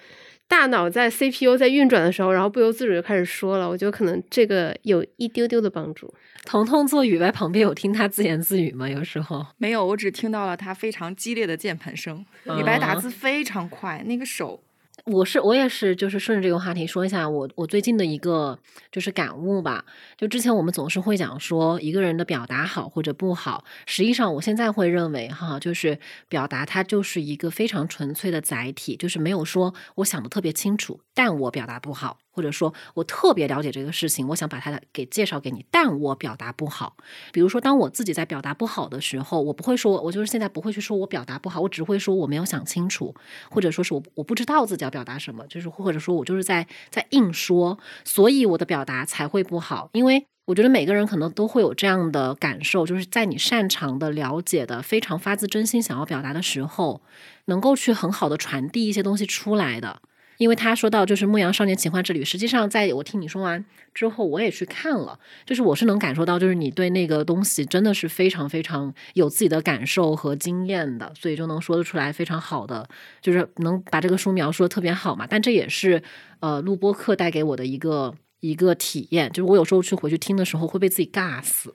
[0.47, 6.13] 大脑在 CPU 在运转的时候，然后不由自主就开始说了，我觉得可能这个有一丢丢的帮助。
[6.45, 8.87] 彤彤坐雨白旁边有听他自言自语吗？
[8.87, 12.23] 有时候没有，我只听到了他非常激烈的键盘声。
[12.43, 14.61] 李白打嗯字非常快，那个手
[15.05, 18.57] 我是我也是，就是顺着这个话题说一下我我最近的一个
[18.91, 19.85] 就是感悟吧。
[20.17, 36.97] 就之前我们总是会讲说一个人的表达好或者不好，实际上我现在会认为哈，就是表达它就是一个非常纯粹的载体，就是没有说我想的特别清楚，但我表达不好，或者说我特别了解这个事情，我想把它给介绍给你，但我表达不好。
[37.31, 43.15] 比如说，当我自己在表达不好的时候，我不会说，我就是现在不会去说我表达不好，我只会说我没有想清楚，
[43.49, 49.89] 或者说是我我不知道自己要表达什么，就是或者说我就是在在硬说，所以我的表达才会不好。
[49.93, 57.01] 因为我觉得每个人可能都会有这样的感受，就是在你擅长的、了解的、非常发自真心想要表达的时候，
[57.45, 60.01] 能够去很好的传递一些东西出来的。
[60.37, 72.87] 因为他说到就是《牧羊少年奇幻之旅》，实际上在我听你说完之后，我也去看了，就是我是能感受到，就是你对那个东西真的是非常非常有自己的感受和经验的，所以就能说得出来非常好的，
[73.21, 75.25] 就是能把这个书描述的特别好嘛。
[75.29, 76.01] 但这也是
[76.39, 81.73] 呃录播课带给我的一个一个体验，就是我有时候去回去听的时候会被自己尬死，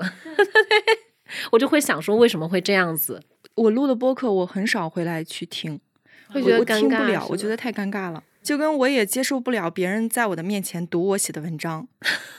[1.52, 3.22] 我就会想说为什么会这样子。
[3.54, 5.80] 我录的播客，我很少回来去听，
[6.28, 8.22] 会觉得我我听不了，尴尬是吗我觉得太尴尬了。
[8.42, 11.86] 就跟我也接受不了别人在我的面前读我写的文章，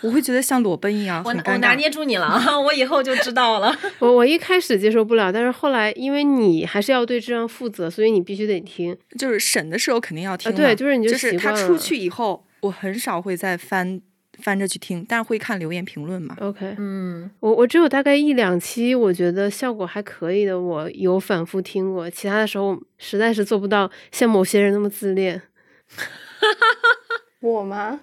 [0.02, 1.92] 我会觉得像裸奔一样， 我我拿捏。
[1.92, 2.40] 住你了啊！
[2.58, 3.78] 我以后就知道了。
[4.00, 8.98] 我我一开始接受不了，但是后来因为你还是要对质量负责，所以你必须得听。
[9.20, 14.00] 就是审的时候肯定要听啊、对就是你就就是他出去以后，我很少会再翻
[14.40, 16.36] 翻着去听，但是会看留言评论嘛。
[16.40, 25.42] OK，嗯，我我只有大概一两期，我觉得效果还可以的，我有反复听过，其他的时候实在是做不到像某些人那么自恋。
[27.42, 28.00] 我吗？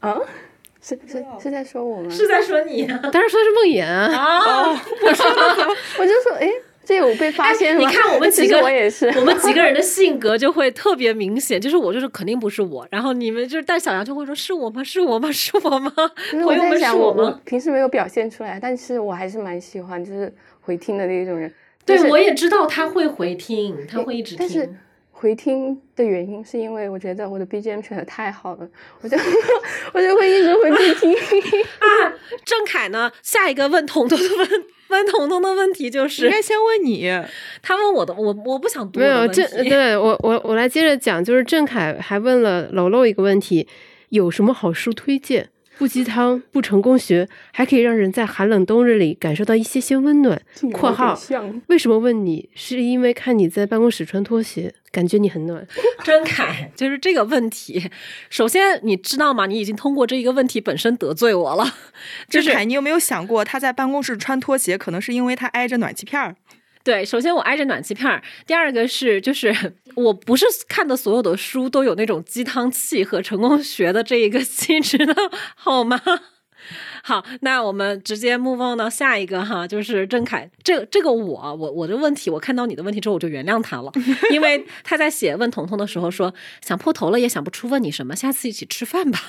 [0.00, 0.16] 啊？
[0.80, 2.08] 是是是在说我吗？
[2.08, 2.98] 是在说你啊！
[3.12, 4.70] 当然说的是梦魇啊，
[5.02, 5.26] 我说，
[5.98, 6.50] 我就说，哎，
[6.82, 7.80] 这有被发现吗？
[7.86, 14.82] 你看我们 几个我也是，我们几个人的性格就会特别明显，就是我就是肯定不是我，然后你们就是，但小杨就会说是我吗？
[14.82, 15.30] 是我吗？
[15.30, 15.92] 是我吗？
[16.32, 17.40] 就是我朋友们是在想，我？
[17.44, 21.52] 平时没有表现出来，但是我还是蛮喜欢就是回听的那种人。
[21.84, 24.78] 对就，是我也知道他会回听，他会一直但是听。
[25.20, 28.68] 回听的原因是因为我觉得我的 BGM 选的太好了，
[29.00, 29.16] 我就
[29.92, 31.12] 我就会一直回去听。
[31.12, 33.10] 啊，郑凯呢？
[33.20, 37.10] 下一个问彤彤的问问彤彤的问题就是应是，该先问你，
[37.60, 39.26] 他问我的，我我不想读没有。
[39.26, 43.66] 郑对我我我来接着讲，就是郑凯还问了楼楼一个问题，
[44.10, 45.50] 有什么好书推荐？
[45.78, 50.40] 不鸡汤，不成功学，还可以让人在寒冷冬日里感受到一些些温暖。
[50.74, 51.16] （括号
[51.68, 52.48] 为什么问你？
[52.54, 55.64] 是因为看你在办公室穿拖鞋，感觉你很暖。
[56.02, 57.88] 郑恺就是这个问题。
[58.28, 59.46] 首先，你知道吗？
[59.46, 61.64] 你已经通过这一个问题本身得罪我了，
[62.28, 66.34] 就是郑恺，你有没有想过，他在办公室穿拖鞋，可能是因为他挨着暖气片儿？
[66.88, 69.54] 对，首先我挨着暖气片儿，第二个是就是
[69.94, 75.14] 我不是看的所有的书都有那种鸡汤气和成功学的这一个 气质的，
[75.54, 76.00] 好吗？
[77.04, 80.48] 好，那我们直接 move on 到下一个哈，就是郑恺。
[80.64, 83.92] 这这个我我我的问题，我看到你的问题之后，我就原谅他了，
[84.32, 89.20] 因为他在写问彤彤的时候说，想破头了也想不出问你什么，下次一起吃饭吧。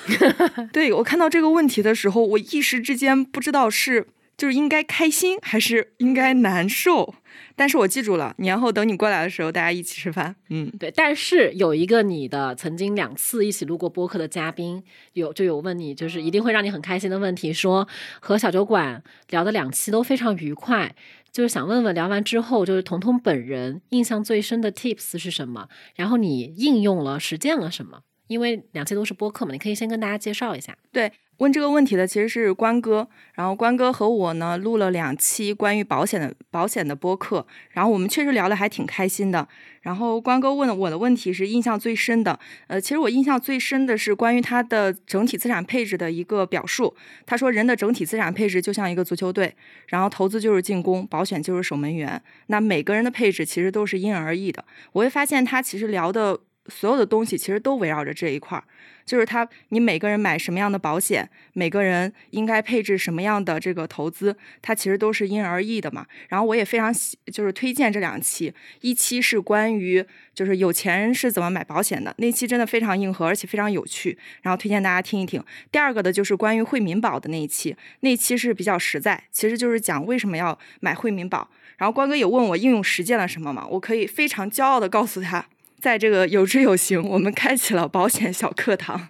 [0.72, 4.08] 对我看到这个问题的时候，我一时之间不知道是
[4.40, 7.14] 就是应该开心还是应该难受。
[7.58, 10.34] 但是我记住了，年后等你过来的时候，大家一起吃饭。
[10.50, 17.86] 嗯，对，但是有一个你的曾经两次一起录过播客的嘉宾，有就有问你，就是一定会让你很开心的问题，说
[18.22, 20.96] 和小酒馆聊的两期都非常愉快，
[21.34, 25.68] 就是想问问聊完之后，就是彤彤本人印象最深的 tips 是什么？
[25.96, 28.04] 然后你应用了、实践了什么？
[28.30, 30.78] 因为两期都是播客嘛，你可以先跟大家介绍一下。
[30.92, 39.48] 对，问这个问题的其实是关哥，然后关哥和我呢录了两期关于保险的保险的播客，然后我们确实聊得还挺开心的。
[39.82, 42.38] 然后关哥问我的问题是印象最深的，
[42.68, 46.94] 呃，其实我印象最深的是关于他的整体资产配置的一个表述。
[47.26, 49.56] 他说，人的整体资产配置就像一个足球队，
[49.88, 52.22] 然后投资就是进攻，保险就是守门员。
[52.48, 54.64] 那每个人的配置其实都是因人而异的。
[54.92, 58.64] 我会发现他其实聊的所有的东西其实都围绕着这一块儿。
[59.06, 66.06] 就是他，你每个人买什么样的保险，每个人应该配置什么样的这个投资，它其实都是因人而异的嘛。
[66.28, 75.44] 然后我也非常喜，就是推荐这两期，一期是关于就是有钱人是怎么买保险的，那期真的非常硬核，而且非常有趣，然后推荐大家听一听。
[75.72, 81.50] 第二个的就是关于惠民保的那一期，那期是比较实在，其实就是讲为什么要买惠民保。
[81.78, 85.48] 然后关哥也问我应用实践了什么嘛，我可以非常骄傲的告诉他。
[85.82, 89.10] 在这个有知有行，我们开启了保险小课堂。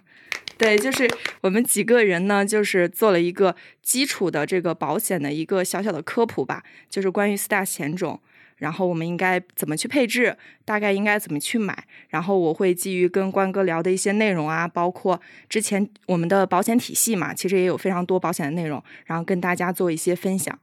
[0.56, 1.08] 对，就是
[1.40, 8.20] 我们几个人呢，就是做了一个基础的这个保险的一个小小的科普吧，就是关于四大险种，
[8.58, 20.58] 然后我们应该怎么去配置，大概应该怎么去买，然后我会基于跟关哥聊的一些内容啊，包括之前我们的保险体系嘛，其实也有非常多保险的内容，然后跟大家做一些分享，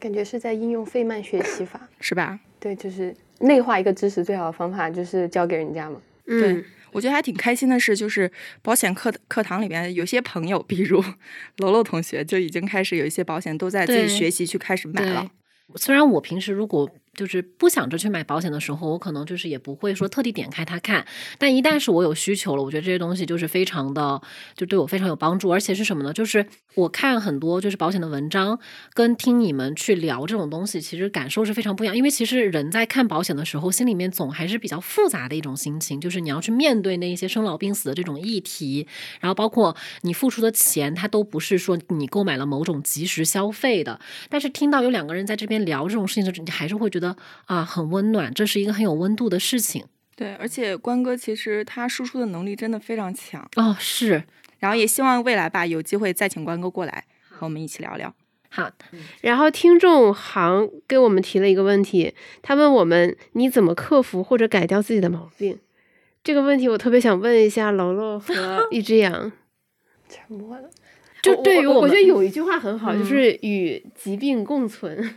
[0.00, 1.80] 感觉是在应用费曼学习法。
[2.00, 2.40] 是吧？
[2.58, 6.00] 对，就是内化一个知识最好的方法就是教给人家嘛。
[6.26, 8.30] 嗯，我觉得还挺开心的是，就是
[8.62, 11.02] 保险课课堂里边有些朋友，比如
[11.58, 15.30] 楼楼同学，就已经开始有一些保险都在自己学习去开始买了。
[15.76, 16.90] 虽然我平时如果
[17.20, 21.06] 就是不想着去买保险的时候，我可能就是也不会说特地点开它看，
[21.36, 24.18] 但一旦是我有需求了，我觉得这些东西就是非常的，
[24.56, 25.52] 就对我非常有帮助。
[25.52, 26.14] 而且是什么呢？
[26.14, 26.46] 就是
[26.76, 28.58] 我看很多就是保险的文章，
[28.94, 31.94] 跟听你们去聊这种东西，其实感受是非常不一样。
[31.94, 38.86] 因为其实人在看保险的时候，心里面总还是比较复杂的一种心情，就是你要去面对那一些生老病死的这种议题，
[39.20, 44.00] 然后包括你付出的钱，它都不是说你购买了某种即时消费的。
[44.28, 47.09] 但是听到有两个人在这边聊这种事情的时候，你还是会觉得
[47.46, 49.84] 啊很温暖，这是一个很有温度的事情
[50.16, 53.76] 对，而且关哥其实他输出的能力真的非常强，哦。
[53.78, 54.22] 是
[54.58, 58.14] 然后也希望未来吧有机会再请关哥过来和我们一起聊聊。
[58.50, 58.70] 好，
[59.22, 65.58] 然后听众行给我们提了一个问题，他问我们你怎么克服或者改掉自己的毛病？
[66.22, 69.32] 这个问题我特别想问一下楼楼和 一只羊。
[70.08, 70.68] 沉默了。
[71.22, 75.16] 就我我我对于我们觉得有一句话很好，就嗯是与疾病共存。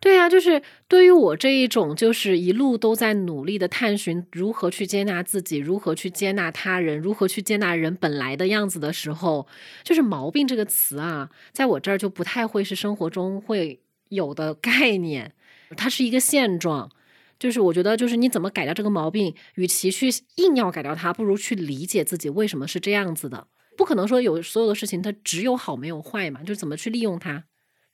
[0.00, 9.46] 对呀、就是对于我这一种，就是一路都在努力的探寻如何去接纳自己，如何去接纳他人，如何去接纳人本来的样子的时候，
[9.84, 15.34] 就是“毛病”这个词啊，在我这儿就不太会是生活中会有的概念，
[15.76, 16.90] 它是一个现状。
[17.38, 23.46] 就是我觉得，就是你怎么改掉这个毛病，与其去硬要改掉它，不如去理解自己为什么是这样子的。
[23.76, 27.44] 不可能说有所有的事情它只有好没有坏嘛，就怎么去利用它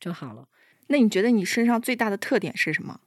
[0.01, 0.47] 就好了。
[0.89, 3.01] 那你觉得你身上最大的特点是什么？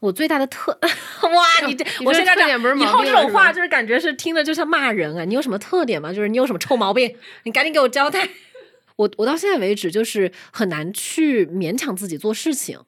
[0.00, 5.24] 我最大的特 哇，你这我现在特点不是以后这种话就是感觉是听着就像骂人啊！
[5.26, 6.10] 你有什么特点吗？
[6.10, 7.14] 就是你有什么臭毛病？
[7.44, 8.26] 你赶紧给我交代。
[8.96, 12.80] 我我到现在为止就是很难去勉强自己做事情。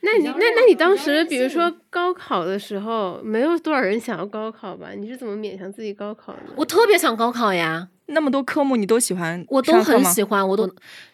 [0.00, 4.92] 那你那那你当时比如说高考的时候，没有多少人想要高考吧？
[4.96, 6.40] 你是怎么勉强自己高考的？
[6.56, 10.66] 我特别想高考呀，那么多科目你都喜欢我都很喜欢，我都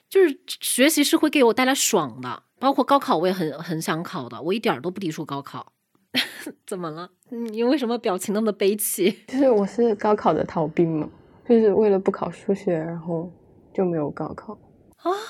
[0.09, 5.72] 就是学习是会给我带来爽的，包括高考我也很很想考的，我一点都不抵触高考。
[6.66, 7.08] 怎么了？
[7.30, 9.11] 你为什么表情那么悲戚？
[9.28, 11.08] 就是我是高考的逃兵嘛，
[11.48, 13.32] 就是为了不考数学，然后
[13.72, 14.58] 就没有高考，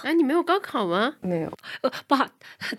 [0.02, 1.16] 啊，你没有高考吗？
[1.20, 1.52] 没有。
[1.82, 2.26] 呃，不好，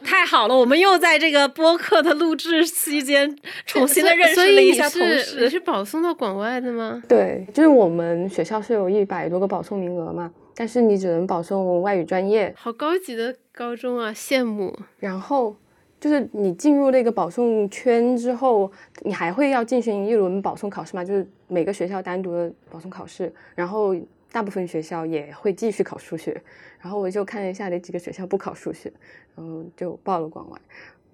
[0.04, 3.38] 太好了，我们又在这个播客的录制期间
[3.68, 5.50] 重新的认识了一下同是你事。
[5.52, 7.04] 是保送到广外的吗？
[7.08, 10.32] 对，就是我们学校是有一百多个保送名额嘛，
[10.62, 14.72] 但是你只能保送外语专业，好高级的高中啊，羡慕。
[15.00, 15.56] 然后
[16.00, 21.04] 就是你进入那个保送圈之后，你还会要进行一轮保送考试嘛？
[21.04, 23.96] 就是每个学校单独的保送考试，然后
[24.32, 26.40] 大部分学校也会继续考数学。
[26.80, 28.94] 然后我就看了一下哪几个学校不考数学，
[29.36, 30.62] 然后就报了广外。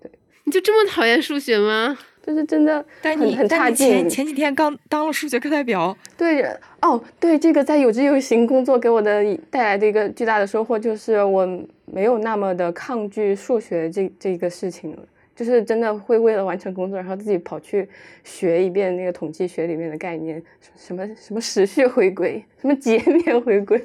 [0.02, 0.12] 对
[0.44, 1.98] 你就这么讨厌数学吗？
[2.28, 4.10] 就是真的但很很差劲。
[4.10, 6.44] 前几天刚当了数学课代表，对，
[6.82, 11.48] 哦，对，这个在有知有行工作给我的带来的一个巨大的收获，就是我
[11.86, 14.98] 没有那么的抗拒数学这这个事情了。
[15.38, 17.88] 就是真的会为了完成工作，然后自己跑去
[18.24, 20.42] 学一遍那个统计学里面的概念，
[20.76, 23.80] 什么什么时序回归，什么截面回归，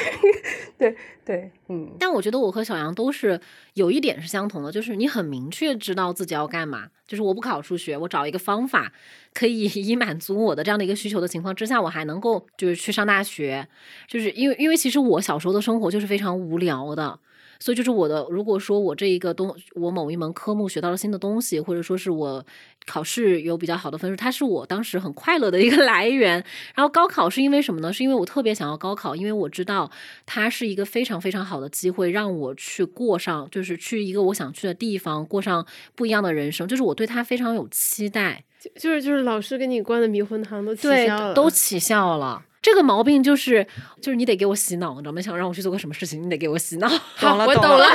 [0.78, 3.38] 对对，嗯，但我觉得我和小杨都是
[3.74, 6.88] 有一点是相同的，就是你很明确知道自己要干嘛。
[7.06, 8.92] 就是我不考数学，我找一个方法
[9.34, 13.66] 可以 以满足我的这样的一个需求的情况之下，我还能够就是去上大学。
[14.06, 17.18] 就是因为因为其实我小时候的生活就是非常无聊的。
[17.60, 22.44] 所以就是我的，如果说我这一个东，我某一门科目学到了新的东西，或者说是我
[22.86, 26.42] 考试有比较好的分数，它是我当时很快乐的一个 来源。
[26.74, 27.92] 然后高考是因为什么呢？
[27.92, 29.90] 是因为我特别想要高考，因为我知道
[30.24, 36.66] 它是一个非常非常好的机会，让我去过上，就是去一个我想去的地方，过上不一样的人生。
[36.66, 42.42] 就是我对它非常有期待，就就是就是老师给你灌的迷魂汤都起对效了，，都起效了。
[42.62, 43.66] 这个毛病就是，
[44.00, 45.20] 就是你得给我洗脑，你知道吗？
[45.20, 46.88] 想让我去做个什么事情，你得给我洗脑。
[47.16, 47.86] 好了我懂了。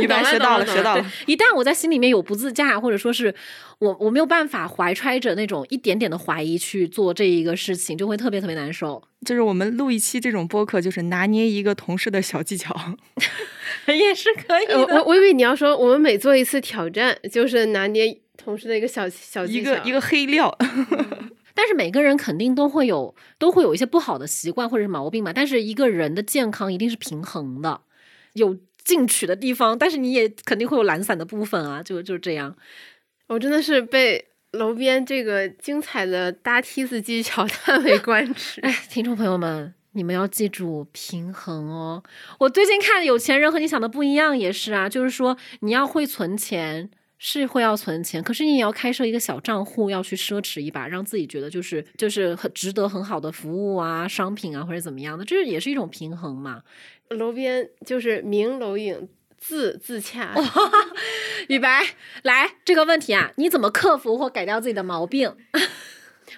[0.00, 1.04] 语白学到了，学到了。
[1.26, 3.34] 一旦我在心里面有不自驾，或者说是
[3.80, 9.02] 我我没有办法怀揣着那种一点点的怀疑去做这一个事情，就会特别特别难受。
[9.26, 12.74] 就是我们录一期这种播客，就是拿捏一个同事的小技巧。
[13.88, 20.56] 也是可以的我我我以为你要说，我们每做一次挑战，就是拿捏同事的一个小小技巧，一个一个黑料，
[21.54, 25.32] 但是每个人肯定都会有都会有一些不好的习惯或者是毛病嘛。
[25.32, 27.80] 但是一个人的健康一定是平衡的，
[28.34, 32.54] 有进取的地方，但是你也肯定会有懒散的部分啊，就就这样。
[33.28, 38.60] 我真的是被楼边这个精彩的搭梯子技巧 叹为观止。
[38.60, 42.02] 哎，听众朋友们，你们要记住平衡哦。
[42.38, 56.62] 我最近看《有钱人和你想的不一样》也是啊，就是说你要会存钱，是会要存钱，可是你也要开设一个小账户，要去奢侈一把，让自己觉得就是就是很值得很好的服务啊、商品啊或者怎么样的，这也是一种平衡嘛。
[57.10, 59.08] 楼边就是明楼影，
[59.38, 60.34] 自自洽。
[61.48, 61.84] 雨白，
[62.22, 65.34] 来这个问题啊，你怎么克服或改掉自己的毛病？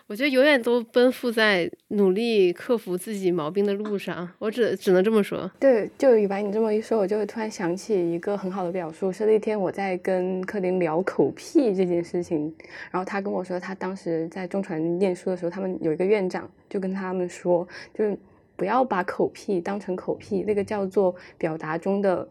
[0.09, 5.51] 我觉得永远都奔赴在努力克服自己毛病的路上，我只只能这么说。
[5.59, 12.55] 对，就雨白你这么一说，我就会突然想起一个很好的表述，是那天我在跟柯林聊口癖这件事情，
[12.93, 18.17] 然后他跟我说，他当时在中传念书的时候，他们有一个院长就跟他们说，就是
[18.55, 22.29] 不要把口癖当成口癖，那个叫做表达中的。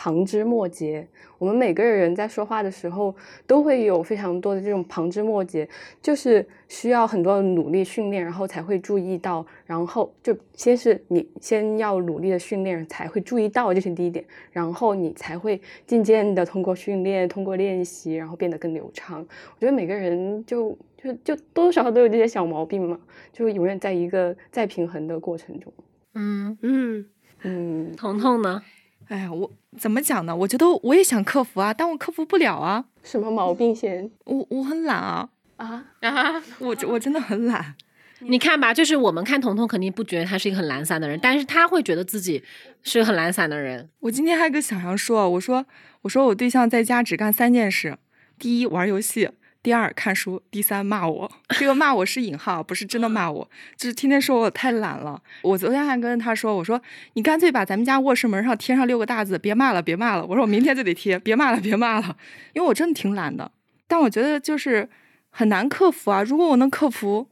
[0.00, 1.04] 旁枝末节，
[1.38, 3.12] 我们每个人在说话的时候
[3.48, 5.68] 都会有非常多的这种旁枝末节，
[6.00, 19.18] 就是需要很多的努力训练，然后才会注意到，然后就先是你先要努力的训练才会注意到，这是第一点，然后你才会渐渐的通过训练、通过练习，然后变得更流畅。
[19.18, 22.96] 我觉得每个人就就就多多少少都有这些小毛病嘛，
[23.32, 25.72] 就永远在一个再平衡的过程中。
[26.14, 27.06] 嗯嗯
[27.42, 28.62] 嗯，彤彤呢？
[29.08, 30.36] 哎呀，我怎么讲呢？
[30.36, 32.84] 我觉得我也想克服啊，但我克服不了啊。
[33.02, 34.10] 什么毛病先？
[34.24, 36.42] 我我很懒啊啊啊！
[36.60, 37.74] 我我真的很懒。
[38.20, 42.42] 你看吧，就是我们看彤彤肯定不觉得他是一个很懒散的人，但是他会觉得自己
[42.82, 43.88] 是个很懒散的人。
[44.00, 45.64] 我今天还跟小杨说，我说
[46.02, 47.96] 我说我对象在家只干三件事：
[48.38, 49.30] 第一，玩游戏。
[49.68, 51.30] 第二看书，第三骂我。
[51.50, 53.46] 这个骂我是引号，不是真的骂我，
[53.76, 55.22] 就是天天说我太懒了。
[55.42, 56.80] 我昨天还跟他说，我说
[57.12, 60.24] 你干脆把咱们家卧室门上贴上六个大字，别骂了，别骂了。
[60.24, 62.16] 我说我明天就得贴，别骂了，别骂了，
[62.54, 63.52] 因为我真的挺懒的。
[63.86, 64.88] 但我觉得就是
[65.28, 66.22] 很难克服啊。
[66.22, 67.28] 如果我能克服，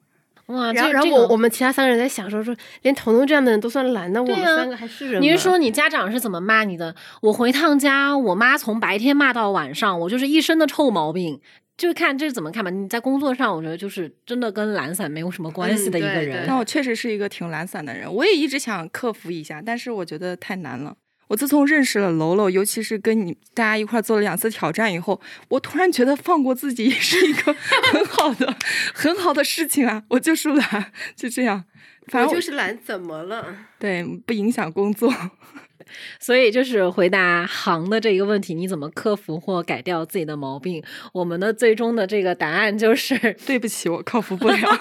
[0.47, 5.21] 哇，然后然后我我们其他三个人在想说说，连彤彤这样的人都算懒，那我们三个还是人？
[5.21, 6.95] 你是说你家长是怎么骂你的？
[7.23, 11.41] 我回趟家，我妈从白天骂到晚上，我就是一身的臭毛病。
[11.77, 12.71] 就是看这怎么看吧。
[12.71, 16.47] 你在工作上，我觉得就是真的跟懒散没有什么关系的一个人。
[16.47, 20.97] 那我确实是一个挺懒散的人，我也一直想克服一下，但是我觉得太难了。
[21.29, 27.55] 我自从认识了楼楼，尤其是跟你大家一块做了两次挑战以后，我突然觉得放过自己也是一个
[27.93, 28.57] 很好的、
[28.95, 30.05] 很好的事情啊。
[30.11, 31.65] 我就是懒，就这样。
[32.07, 33.57] 反正就是懒，怎么了？
[33.81, 35.13] 对，不影响工作。
[36.19, 40.83] 所以就是回答行的这一个问题，你怎么克服或改掉自己的毛病？
[41.13, 43.17] 我们的最终的这个答案就是
[43.47, 44.79] 对不起，我克服不了。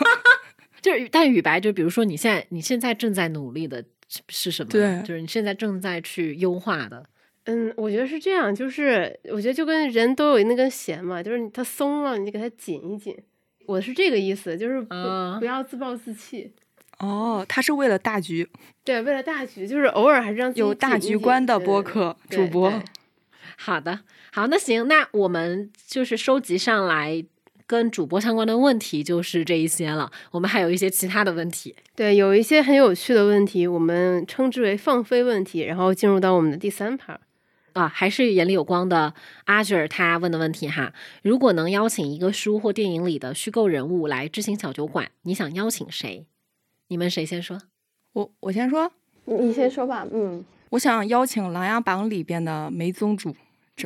[0.82, 3.84] 就是但雨白，就比如说你现在你现在正在努力的
[4.30, 4.70] 是什么？
[4.70, 7.04] 对，就是你现在正在去优化的。
[7.46, 13.16] 嗯，我觉得是这样，就是我觉得就跟人都有那根弦嘛，就是你它松了，你就给它紧一紧。
[13.68, 14.96] 我是这个意思，就是不
[15.40, 16.52] 不要自暴自弃。
[17.00, 18.48] 哦，他是为了大局，
[18.84, 22.82] 对，为了大局，就是偶尔还是让有大局观的播客主播。
[23.58, 24.00] 好的，
[24.32, 27.24] 好，那行，那我们就是收集上来
[27.68, 30.12] 跟主播相关的问题就是这一些了。
[30.32, 37.20] 我们还有一些其他的问题，对，有一些很有趣的问题，我们称之为放飞问题，然后进入到我们的第三盘
[37.74, 39.14] 啊，还是眼里有光的
[39.46, 40.94] 阿 Sir 他问的问题哈。
[41.24, 46.26] 如果能邀请一个书或电影里的虚构人物来知行小酒馆，你想邀请谁？
[46.88, 47.60] 你们谁先说？
[48.14, 48.92] 我我先说，
[49.26, 50.08] 你先说吧。
[50.12, 53.36] 嗯，我想邀请《琅琊榜》里边的梅宗主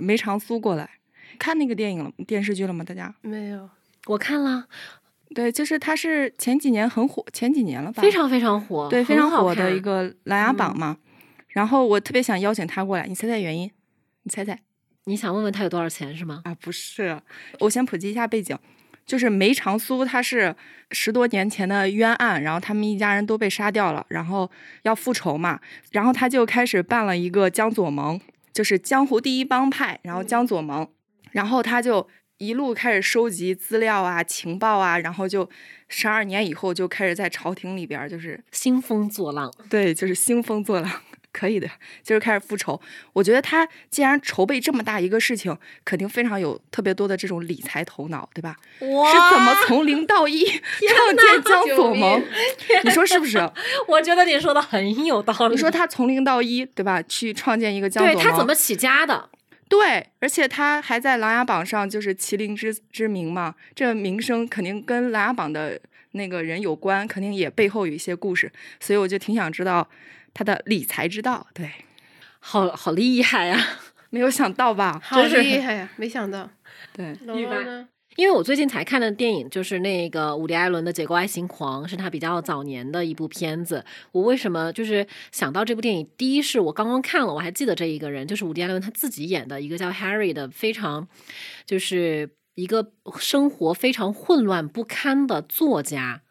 [0.01, 0.99] 梅长苏过来
[1.39, 2.83] 看那个电影了电视剧了吗？
[2.83, 3.67] 大家没有？
[4.05, 4.67] 我看了。
[5.33, 8.01] 对，就是他是前几年很火，前几年了吧？
[8.01, 10.97] 非常非常火，对，非常火的一个《琅琊榜》嘛。
[11.47, 13.71] 然后我特别想邀请他过来，你猜猜原因？
[14.23, 14.59] 你猜猜？
[15.05, 16.41] 你想问问他有多少钱是吗？
[16.45, 17.19] 啊，不是，
[17.59, 18.57] 我先普及一下背景。
[19.05, 20.55] 就是梅长苏，他是
[20.91, 24.49] 十多年前的冤案，然后他们一家人都被杀掉了，然后
[24.83, 25.59] 要复仇嘛，
[25.91, 28.21] 然后他就开始办了一个江左盟，
[28.53, 30.87] 就是江湖第一帮派，然后江左盟，
[31.32, 32.07] 然后他就
[32.38, 35.49] 一路开始收集资料啊、情报啊，然后就
[35.88, 40.89] 十二年以后就开始在朝廷里边就是兴风作浪，对，就是兴风作浪。
[41.32, 41.69] 可以的，
[42.01, 42.82] 就是开始复仇。
[43.13, 45.55] 我觉得他既然筹备这么大一个事情，
[45.86, 48.55] 肯定非常有特别多的这种理财头脑，对吧？
[48.80, 49.11] 哇！
[49.11, 52.23] 是怎么从零到一创建江左盟？
[52.84, 53.38] 你说是不是？
[53.88, 55.53] 我觉得你说的很有道理。
[55.53, 56.99] 你说他从零到一，对吧？
[57.03, 59.30] 去创建一个江左盟，对他怎么起家的？
[59.70, 65.80] 对，而且他还在琅琊榜上就是麒麟之之名嘛，这名声肯定跟琅琊榜的
[66.11, 69.88] 那个人有关，肯定也背后有一些故事，所以我就挺想知道。
[70.32, 71.70] 他的理财之道，对，
[72.39, 73.59] 好好厉害呀！
[74.11, 75.01] 没有想到吧？
[75.03, 75.89] 好厉害呀！
[75.97, 76.49] 没想到，
[76.93, 77.89] 对，一般呢？
[78.20, 83.86] 因为我最近才看的电影就是那个伍迪·艾伦的《结构爱情狂》，是他比较早年的一部片子。
[84.11, 86.05] 我为什么就是想到这部电影？
[86.17, 91.07] 第一是我刚刚看了，我还记得这一个人，就是伍迪·艾伦他自己演的一个叫 Harry 的，非常
[91.65, 96.24] 就是一个生活非常混乱不堪的作家。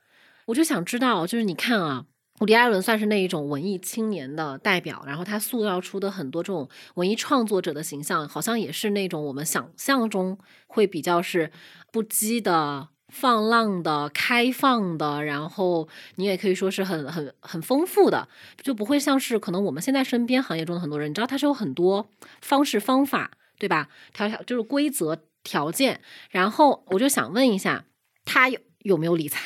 [0.44, 2.04] 我就想知道，就是你看啊。
[2.40, 11.50] 伍迪·艾伦算是那一种文艺青年的代表，然后他塑造出的很多这种文艺创作者的形象，好像也是那种我们想象中会比较是
[11.90, 18.28] 不羁的、放浪的、开放的，然后你也可以说是很很很丰富的，
[18.62, 22.08] 就不会像是可能我们现在身边行业中的很多人，你知道他是有很多
[22.40, 23.88] 方式方法，对吧？
[24.12, 27.84] 条条就是规则条件，然后我就想问一下，
[28.24, 29.42] 他有有没有理财？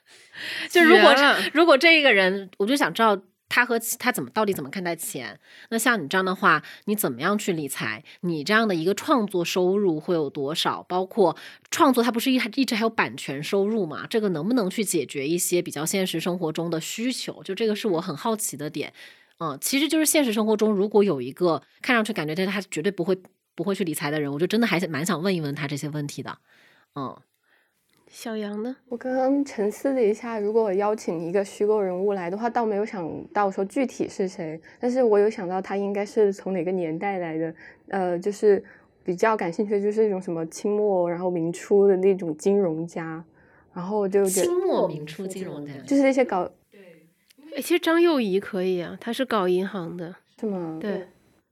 [0.70, 1.14] 就如果
[1.52, 3.20] 如果这个人，我就想知道
[3.50, 5.38] 他和他怎么到底怎么看待钱。
[5.68, 8.02] 那像你这样的话，你怎么样去理财？
[8.22, 10.82] 你这样的一个创作收入会有多少？
[10.84, 11.36] 包括
[11.70, 14.06] 创作，它不是一一直还有版权收入嘛？
[14.06, 17.42] 这个能不能去解决一些比较现实生活中的需求？
[17.42, 18.94] 就这个是我很好奇的点。
[19.38, 23.18] 嗯，其实就是现实生活中，如果有一个看上去感觉他他绝对不会
[23.56, 26.38] 不会去理财的人，我就真的还蛮想问一问他这些问题的。
[26.94, 27.16] 嗯，
[28.10, 28.76] 小杨呢？
[28.88, 37.54] 我刚刚沉思了一下，如果我邀请一个虚构人物来的话，倒没有想到说具体是谁，但是我有想到他应该是从哪个年代来的，
[37.88, 38.62] 呃，就是
[39.04, 43.24] 比较感兴趣的就是一种什么清末然后明初的那种金融家，
[43.72, 46.50] 然后就清末明初金融家就是那些搞
[47.54, 50.78] 哎，其实张幼仪可以啊，她是搞银行的，是吗？
[50.80, 51.06] 对，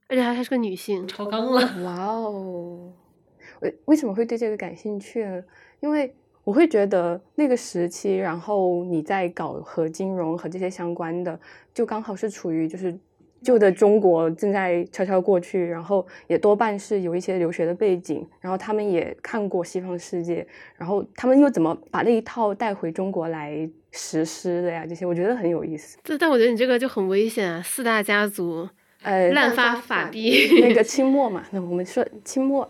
[0.09, 1.07] 而且她还是个女性。
[1.07, 1.61] 超纲了。
[1.83, 2.91] 哇哦，
[3.61, 5.41] 为为什么会对这个感兴趣呢？
[5.79, 6.13] 因为
[6.49, 11.39] 我会觉得那个时期，然后你在搞和金融和这些相关的，
[11.75, 12.97] 就刚好是处于就是
[13.43, 24.87] 旧的中国正在悄悄过去，然后也多半是有一些留学的背景，然后他们也看过西方世界，然后他们又怎么把那一套带回中国来实施的呀？
[24.87, 25.99] 这些我觉得很有意思。
[26.03, 27.61] 这但我觉得你这个就很危险啊！
[27.63, 28.67] 四大家族
[29.03, 32.67] 呃，滥发法币，那个 清末嘛，那我们说清末。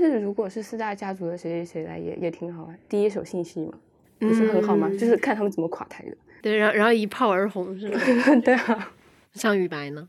[0.00, 3.72] 但是如果是四大家族的谁谁谁来也也挺好啊，第一手信息嘛，
[4.18, 4.88] 不是很好吗？
[4.90, 6.16] 嗯就是看他们怎么垮台的。
[6.40, 8.00] 对，然后然后一炮而红是吧？
[8.42, 8.92] 对啊，
[9.34, 10.08] 像雨白呢？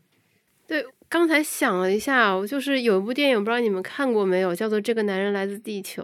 [0.66, 6.02] 对，刚才想了一下，我就是有一部电影，不知道你们看过没有，叫做《这个男人来自地球》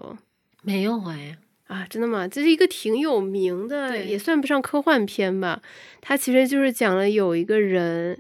[0.62, 2.28] 没有哎，啊，真的吗？
[2.28, 5.62] 这是一个挺有名的，也算不上科幻片吧。
[6.02, 8.16] 它其实就是讲了有一个人，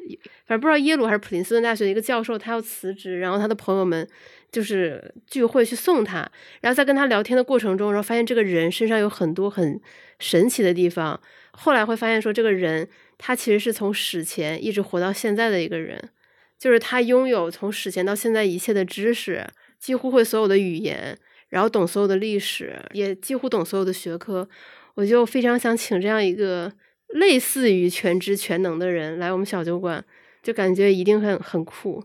[0.45, 4.07] 反正不知道耶鲁还是普林斯顿大学的一个教授，他要辞职，然后他的朋友们
[4.51, 6.29] 就是聚会去送他，
[6.61, 9.79] 然后在跟他聊天的过程中，然后发现这个人身上有很多很
[10.19, 11.19] 神奇的地方。
[11.51, 12.87] 后来会发现说，这个人
[13.17, 16.09] 他其实是从史前一直活到现在的一个人，
[16.57, 19.45] 就是他拥有从史前到现在一切的知识，
[19.77, 21.17] 几乎会所有的语言，
[21.49, 24.47] 然后懂所有的历史，也几乎懂所有的学科。
[24.95, 26.71] 我就非常想请这样一个
[27.09, 30.03] 类似于全知全能的人来我们小酒馆，
[30.41, 32.03] 就感觉一定很很酷。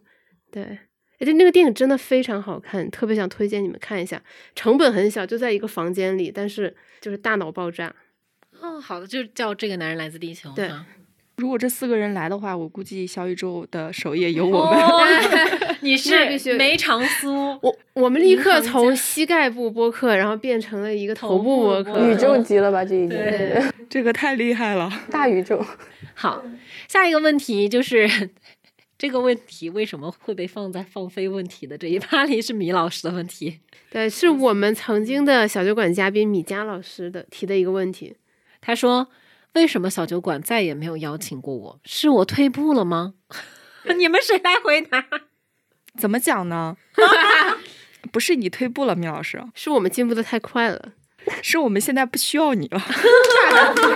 [0.51, 0.79] 对，
[1.25, 4.23] 而且那个电影真的非常好看，特别想推荐你们看一下。
[4.55, 7.91] 成本很小，就在一个房间里，但是就是大脑爆炸。
[8.61, 10.51] 哦，好的，就叫这个男人来自地球。
[10.55, 10.85] 对啊
[11.37, 14.79] 如果这四个人来的话，我估计小宇宙的首页有我们。
[14.85, 15.01] 哦，
[15.81, 22.07] 你 是梅长苏，我我们立刻从膝盖部播客，然后变成了一个头头部部播播客。
[22.11, 22.85] 宇宙级了吧？
[22.85, 24.93] 这已经对这个太厉害了。
[25.11, 25.65] 大宇宙。
[26.15, 26.45] 好，
[26.87, 28.09] 下一个问题就是
[28.97, 32.41] 这个问题为什么会被放在放飞问题的这一趴里？
[32.41, 33.61] 是米老师的问题。
[33.91, 38.17] 对，是我们曾经的小酒馆嘉宾米佳老师的提的一个问题。
[38.61, 39.09] 他说
[39.55, 41.81] ：“为什么小酒馆再也没有邀请过我？
[41.85, 43.15] 是我退步了吗？”
[43.99, 45.05] 你们谁来回答？
[45.99, 46.77] 怎么讲呢？
[48.13, 50.93] 不是你退步了，米老师，是我们进步的太快了。
[51.43, 52.81] 是我们现在不需要你了。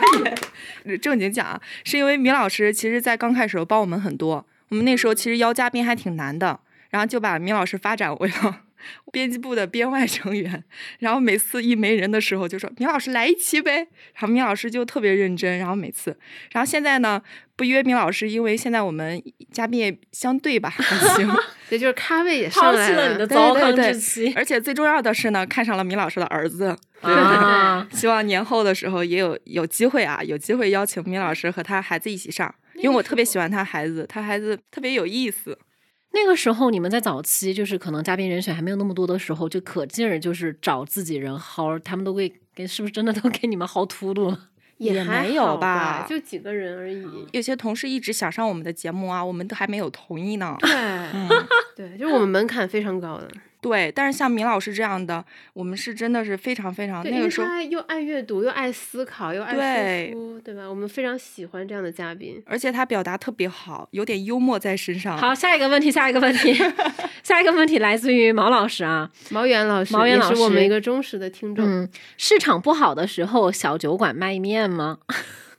[1.01, 6.61] 正经讲啊，是因为米老师其实在刚开始时候帮我们很多，我们那时候其实邀嘉宾还挺难的，
[6.91, 8.61] 然后就把明老师发展为了
[9.11, 10.63] 编辑部的编外成员，
[11.01, 13.77] 然后每次一没人的时候就说明老师来一期呗，
[14.15, 16.17] 然后明老师就特别认真，然后每次，
[16.53, 17.21] 然后现在呢
[17.57, 20.85] 不约明老师，因为现在我们嘉宾也相对吧还
[21.17, 21.29] 行，
[21.71, 26.77] 也就是咖位也上来弃了你的对糟糠对对之妻而且最重要的是呢，看上了米老师的儿子。
[27.01, 27.87] 啊！
[27.95, 32.53] 希望年后的时候也有有机会啊，有机会邀请米老师和他孩子一起上，
[32.83, 35.59] 因为我特别喜欢他孩子，他孩子特别有意思。
[36.13, 44.49] 那个时候你们在早期，就是可能嘉宾人选还没有那么多的时候，就可劲儿就是找自己人薅，他们都会给，是不是真的都给你们薅秃噜了？
[44.79, 47.05] 也没有吧就几个人而已。
[47.33, 50.57] 有些同事一直想上我们的节目啊，我们都还没有同意呢。
[50.61, 50.71] 对，
[51.91, 53.29] 对，就是我们门槛非常高的。
[53.61, 60.69] 对，但是像明老师这样的，我们是真的是非常非常那个时候，又爱阅读，又爱思考，又爱对输出，对吧？
[60.69, 62.41] 我们非常喜欢这样的嘉宾。
[62.47, 65.19] 而且他表达特别好，有点幽默在身上。
[65.19, 66.55] 好，下一个问题，下一个问题，
[67.25, 69.11] 下一个问题来自于毛老师啊。
[69.31, 71.65] 毛远老师，毛远老师我们一个忠实的听众。
[71.67, 74.99] 嗯，市场不好的时候，小酒馆卖面吗？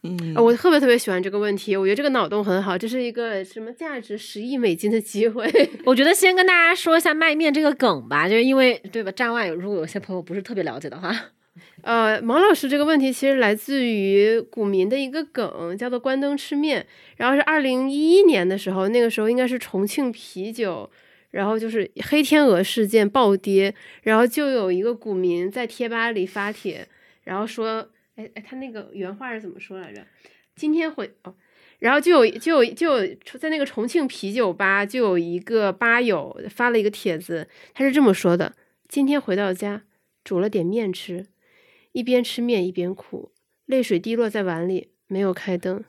[0.04, 5.50] 嗯呃，我特别特别喜欢这个问题，我觉得这个脑洞很好，这是一个什么价值十亿美金的机会。
[5.86, 9.12] 我觉得先跟大家说一下卖面这个梗吧，就是因为对吧？
[9.12, 11.14] 站外如果有些朋友不是特别了解的话，
[11.84, 16.86] 呃，毛老师这个问题其实来自于股民的一个梗，叫做“关灯吃面”。
[17.18, 20.90] 然后是二零一一年的时候，那个时候应该是重庆啤酒，
[21.32, 26.88] 然后就是黑天鹅事件暴跌，然后就有一个股民在贴吧里发帖，
[27.26, 27.90] 然后说，
[28.20, 30.06] 哎哎，他那个原话是怎么说来着？
[30.54, 31.34] 今天回哦。
[31.80, 38.54] 然后就有就有就有在那个重庆啤酒吧就有一个吧友发了一个帖子，他是这么说的：
[38.90, 39.84] 今天回到家，
[40.26, 41.28] 煮了点面吃，
[41.94, 43.32] 一边吃面一边哭，
[43.66, 45.86] 泪水滴落在碗里，没有开灯。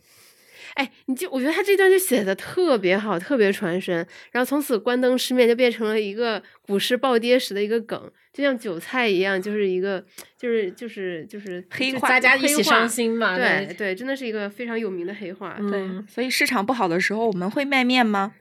[0.74, 3.94] 哎，你就我觉得他这段就写的特别好，特别传神。
[4.32, 10.04] 然后从此关灯吃面就变成了一个股市暴跌时的一个梗，就像韭菜一样，就是一个
[10.38, 13.36] 就是就是就是黑化大家一起伤心嘛。
[13.36, 15.56] 对对，真的是一个非常有名的黑话。
[15.58, 18.34] 嗯对，所以市场不好的时候，我们会卖面吗？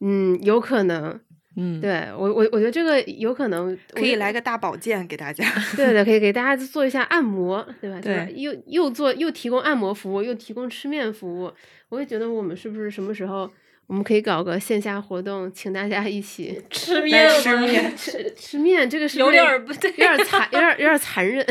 [0.00, 1.20] 嗯，有可能。
[1.56, 5.44] 嗯，，对我我我觉得这个有可能可以来个大保健给大家。
[5.76, 8.00] 对对，可以给大家做一下按摩，对吧？
[8.00, 11.52] 对吧又又做又提供按摩服务，又提供吃面服务。
[11.90, 13.50] 我也觉得我们是不是什么时候
[13.86, 18.88] 我们可以搞个线下活动，请大家一起吃面吃面吃吃面？
[18.88, 21.44] 这个是有点儿不对， 有点儿残，有点儿有点儿残忍。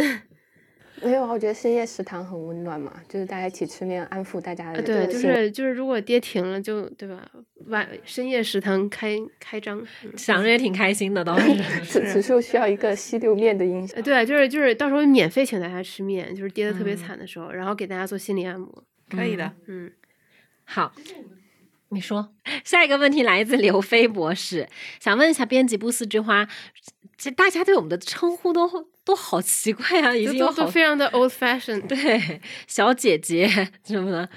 [1.03, 7.27] 没有啊，我觉得深夜食堂很温暖嘛，就是大家一起吃面，安抚大家的呃对，就是就是，如果跌停了，就对吧？
[7.67, 11.47] 晚深夜食堂开开张，嗯想着也挺开心的，倒是。
[11.83, 14.01] 此此处需要一个吸溜面的音响呃，。
[14.01, 18.83] 对，就是就是到时候免费请大家吃面，就是跌的特别嗯惨的时候，然后给大家做心理按摩。
[19.09, 19.51] 可以的。
[19.67, 19.91] 嗯，
[20.63, 20.93] 好，
[21.89, 22.33] 你说
[22.63, 24.67] 下一个问题来自刘飞博士，
[24.99, 26.47] 想问一下编辑部四枝花，
[27.21, 28.67] 这大家对我们的称呼都
[29.03, 31.85] 都好奇怪啊，已经都非常的 old fashion。
[31.85, 33.47] 对小姐姐
[33.83, 34.27] 什么的。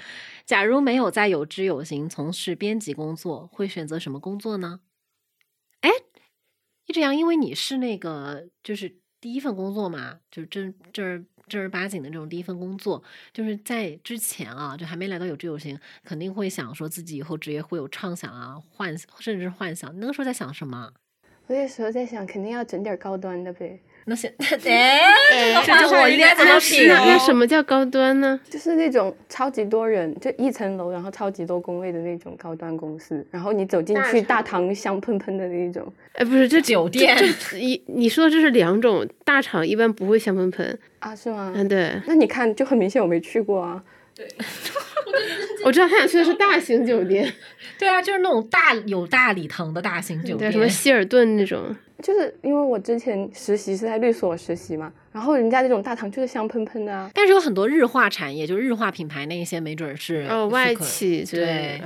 [0.45, 4.81] 假如没有在有知有行从事编辑工作，会选择什么工作呢？
[5.81, 5.89] 哎，
[6.85, 19.91] 一直阳，因为你是那个就是第一份工作嘛，就是正正儿正儿八经的这种第一份工作，就是在之前啊，就还没来到有知有行，肯定会想说自己以后职业会有畅想啊、幻甚至是幻想。
[19.95, 20.93] 你那个时候在想什么？
[21.47, 24.27] 我那时候在想，肯定要整点高端的呗，那些
[24.65, 24.99] 哎，
[25.63, 28.39] 这这句话有个话我应该点怎品那什么叫高端呢？
[28.49, 40.79] 就是那种超级多人，就一层楼，然后超级多工位的那种高端公司，然后你走进去，大堂香喷喷的那种哎，不是，这酒店这这一你说的这是两种，大厂一般不会香喷喷。
[40.99, 41.53] 啊，是吗？
[41.55, 43.83] 嗯，对，那你看，就很明显我没去过啊。
[45.65, 47.31] 我知道他想去的是大型酒店，
[47.79, 51.75] 对啊，就是那种大有大礼堂的大型酒对，店，什么希尔顿那种。
[52.03, 57.09] 就是因为我之前实习是在律所实习嘛，然后人家那种大堂就是香喷喷的啊。
[57.13, 61.81] 但是有很多日化产业，就日化品牌那一些，没准儿是哦，外企对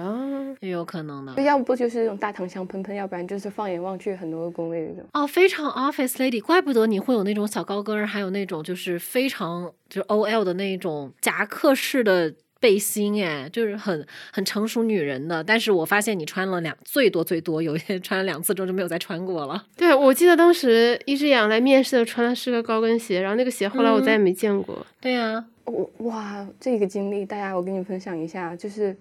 [0.61, 1.39] 也有可能的。
[1.43, 5.05] 要不就是那种大堂香喷喷，要不然就是放眼望去很多个工位那种。
[5.13, 15.43] 哦，非常 office lady，怪不得你会有那种小高跟，还有那种就是非常就是 OL 的那种夹克式的背心，哎，就是很很成熟女人的。
[15.43, 19.65] 但是我发现你穿了两，最多最多有一些穿了两次之后就没有再穿过了。
[19.77, 24.85] 对，我记得当时一只羊来面试的穿的是个高跟鞋，然后那个鞋后来我再也没见过。
[24.99, 28.95] 对呀、我哇，这个经历，大家我跟你分享一下，就是，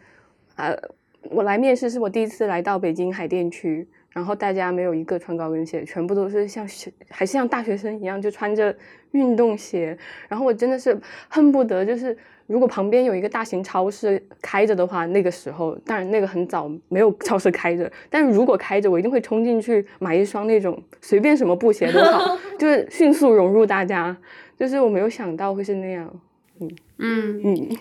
[0.55, 0.77] 呃，
[1.23, 8.77] 我来面试是我第一次来到北京海淀区，然后大家没有一个穿高跟鞋，全部都是像学还是像大学生一样，就穿着
[9.11, 9.99] 运动鞋，
[10.29, 10.97] 然后我真的是
[11.29, 12.17] 恨不得就是。
[12.49, 24.17] 如果旁边有一个大型超市开着的话，那个时候当然那个很早没有超市开着，但是如果开着，我一定会冲进去买一双那种随便什么布鞋都好， 就是迅速融入大家。
[24.59, 26.11] 就是我没有想到会是那样。
[26.59, 27.77] 嗯，嗯嗯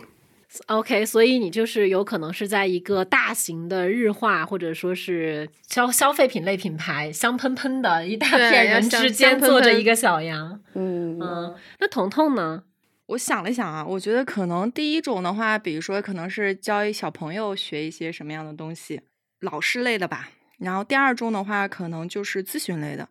[0.68, 10.60] ，OK，所以你就是有可能是在一个大型的日化或者说是消消费品类品牌香喷喷的一大片人之间坐着一个小羊。
[10.76, 12.62] 嗯嗯，那彤彤呢？
[13.08, 19.02] 我想了想啊，我觉得可能第一种的话，比如说可能是教一小朋友学一些什么样的东西，
[19.40, 20.30] 老师类的吧。
[20.58, 23.08] 然后第二种的话，可能就是咨询类的，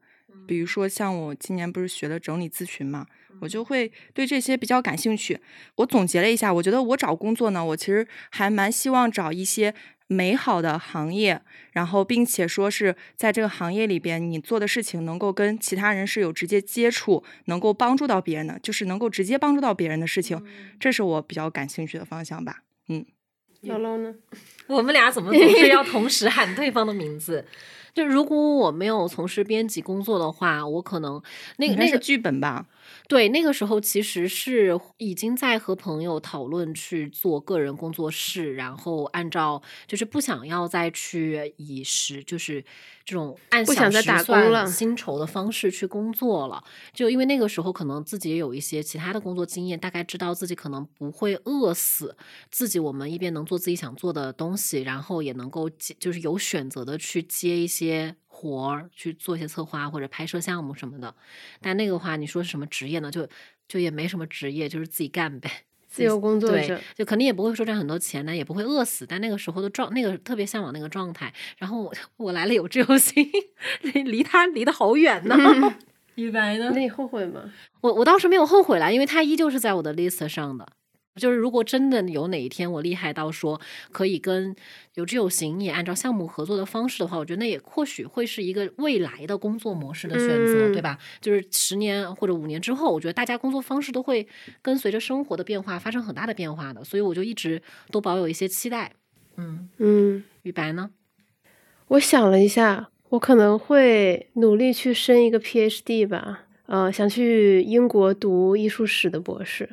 [0.46, 3.06] 比如说像我今年不是学了整理咨询嘛，
[3.40, 5.40] 我就会对这些比较感兴趣。
[5.76, 9.74] 我总结了一下，我觉得我找工作呢，我其实还蛮希望找一些
[10.08, 11.42] 美好的行业，
[11.72, 20.44] 然后并且说是在这个行业里边，你做的事情能够跟其他人是有直接接触，能够帮助到别人的，就是能够直接帮助到别人的事情，
[20.78, 22.62] 这是我比较感兴趣的方向吧。
[22.88, 23.04] 嗯，
[23.62, 24.14] 姥姥呢？
[24.68, 27.44] 我们俩怎么总是要同时喊对方的名字？
[27.96, 31.22] 就如果我没有从事编辑工作的话，我可能
[31.56, 32.66] 那个那个剧本吧？
[33.08, 42.62] 对，那个时候其实是已经在和朋友讨论去做个人工作室，然后按照就是不想要再去以时就是
[43.04, 46.62] 这种按想再打工薪酬的方式去工作了。
[46.92, 52.14] 就因为那个时候可能自己也有一些其他的工作经验，大概知道自己可能不会饿死，
[52.50, 57.85] 自己我们一边能做自己想做的东西，然后也能够接就是有选择的去接一些
[58.26, 61.14] 活儿，去做一些策划或者拍摄项目什么的。
[61.60, 63.10] 但那个话，你说是什么职业呢？
[63.10, 63.28] 就
[63.68, 65.50] 就也没什么职业，就是自己干呗。
[65.88, 71.32] 自由工作对者，就肯定也不会说赚很多钱呢，也不会饿死，但那个时候的状，那个特别向往那个状态。
[71.56, 73.26] 然后我我来了有志有 心，
[73.80, 75.36] 离离他离得好远呢。
[76.16, 77.50] 李白呢那你后悔吗？
[77.80, 80.66] 我我倒是没有后悔啦，因为他依旧是在我的 list 上的。
[81.16, 83.60] 就是如果真的有哪一天我厉害到说
[83.90, 84.54] 可以跟
[84.94, 90.98] 有志有行也按照项目合作的方式的话，我觉得那也或许会是一个未来的工作模式的选择，嗯对吧？
[91.20, 94.26] 就是十年或者五年之后，我觉得大家工作方式都会
[94.62, 97.60] 跟随着生活的变化发生很大的变化的，所以我就一直
[97.90, 98.92] 都保有一些期待。
[99.36, 100.90] 嗯，嗯，雨白呢？
[101.88, 106.44] 我想了一下，我可能会努力去升一个 PhD 吧。
[106.66, 109.68] 呃，想去英国读艺术史的博士。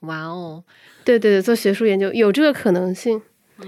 [0.00, 0.64] 哇哦，
[1.04, 3.20] 对对对，做学术研究有这个可能性。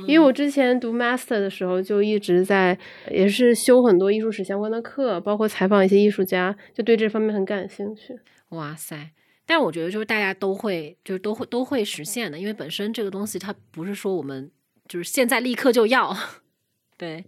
[0.06, 2.78] 因为嗯我之前读 master 的时候，就一直在
[3.10, 8.18] 也是修很多艺术史相关的课，包括采访一些艺术家，就对这方面很感兴趣。
[8.48, 9.10] 哇塞！
[9.44, 14.50] 但我觉得就是大家都会，就是都会都会实现的，因为本身这个东西它不是说我们
[14.88, 16.16] 就是现在立刻就要，
[16.96, 17.26] 对。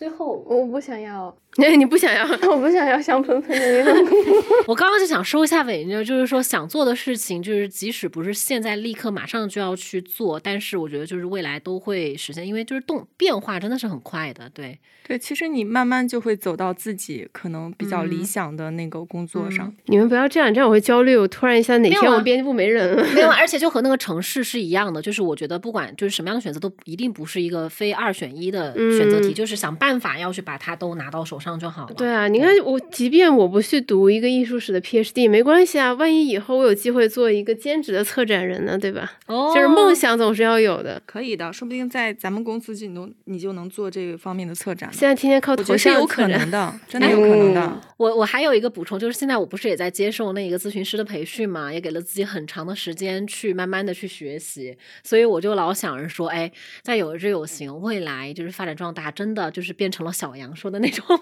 [0.00, 1.36] 最后，我不想要，
[1.76, 2.24] 你不想要？
[2.50, 4.18] 我不想要香喷喷的那种。
[4.66, 14.78] 我刚刚就想收一下尾呢，就是说想做的事情，就是即使不是现在立刻马上就要去做，但是我觉得就是未来都会实现，因为就是动变化真的是很快的，对。
[15.06, 19.74] 对，其实你慢慢就会走到自己可能比较理嗯想的那个工作上。
[19.86, 21.16] 你们不要这样，这样我会焦虑。
[21.16, 23.04] 我突然一下哪天我编辑部没人了。
[23.12, 31.94] 没有，而且就和那个城市是一样的，就是我觉得不管就是什么样的选择，都一定不是一个非二选一的选择题，嗯就是想办法要去把它都拿到手上就好了。
[31.94, 35.92] 对啊，你看我，即便我不去读一个艺术史的 PhD，没关系啊。
[35.94, 39.12] 万一以后我有机会做一个兼职的策展人呢，对吧？
[39.26, 41.00] 哦，就是梦想总是要有的。
[41.06, 44.90] 可以的，说不定在咱们公司就你都你就能做这方面的策展。
[44.92, 47.60] 现在天天靠头像有可能的，真的有可能的。
[47.62, 54.74] 嗯我我还有一个补充，就是现在我不是也在接受那一个咨询师的培训嘛，也给了自己很长的时间去慢慢的去学习，
[55.04, 61.04] 所以我就老想着说，哎，在有志有行，未来就是发展壮大，真的就是变成了小杨说的那种。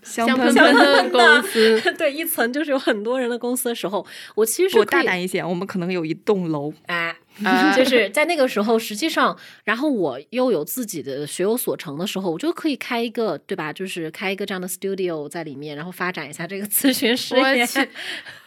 [0.00, 4.06] 香香喷喷的公司， 对，一层就是有很多人的公司的时候，
[4.36, 6.72] 我其实是不可以大胆一些，我们可能有一栋楼。
[6.86, 13.72] 哎， 啊就是在那个时候，实际上，然后我又有自己的学有所成的时候，我就可以开一个，对吧？
[13.72, 17.66] 就是开一个这样的 studio 在里面，然后发展一下这个咨询事业。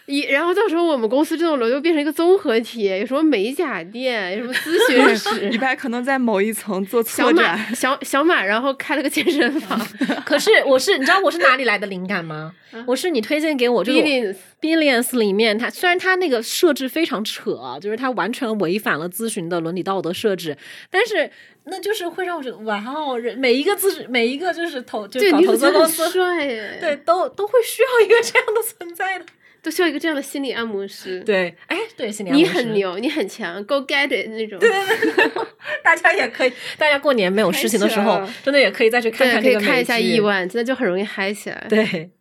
[0.06, 9.80] 一，然后到时候我们公司这栋楼就变成一个综合体，有什么美甲店，有什么咨询 室李室，白可能在某一层做小策马展，小小马，然后开了个健身房。
[10.26, 12.54] 可是我是，你知道我是哪里来的灵感吗？
[12.86, 20.58] 我是你推荐给我这个 Billions 里面，它虽然它那个设置非常扯啊，就是它完全违反了咨询的伦理道德设置，
[20.89, 21.30] 但是
[21.66, 26.47] 那就是会让我觉得哇哦，人每一个咨询每一个就是投就对搞投资公司，帅，
[26.80, 29.26] 对，都都会需要一个这样的存在的。
[29.62, 34.59] 都需要一个这样的心理按摩师。，对，哎，对，心理你按摩师你很，牛，你很强，Go get it 那种。
[34.59, 35.32] 对对对
[35.84, 41.66] 大家也可以，大家过年没有事情的时候真的也可以再去看，看这个可以看一下美剧亿万，真的就很容易嗨起来。
[41.70, 42.12] 对，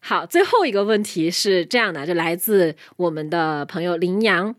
[0.00, 4.54] 好，最后一个问题是这样的，就来自我们的朋友林阳。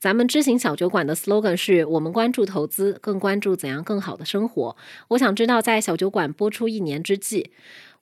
[0.00, 4.76] 咱们知行小酒馆的 slogan 是我们关注投资，更关注怎样更好的生活。
[5.10, 7.52] 我想知道，在小酒馆播出一年之际，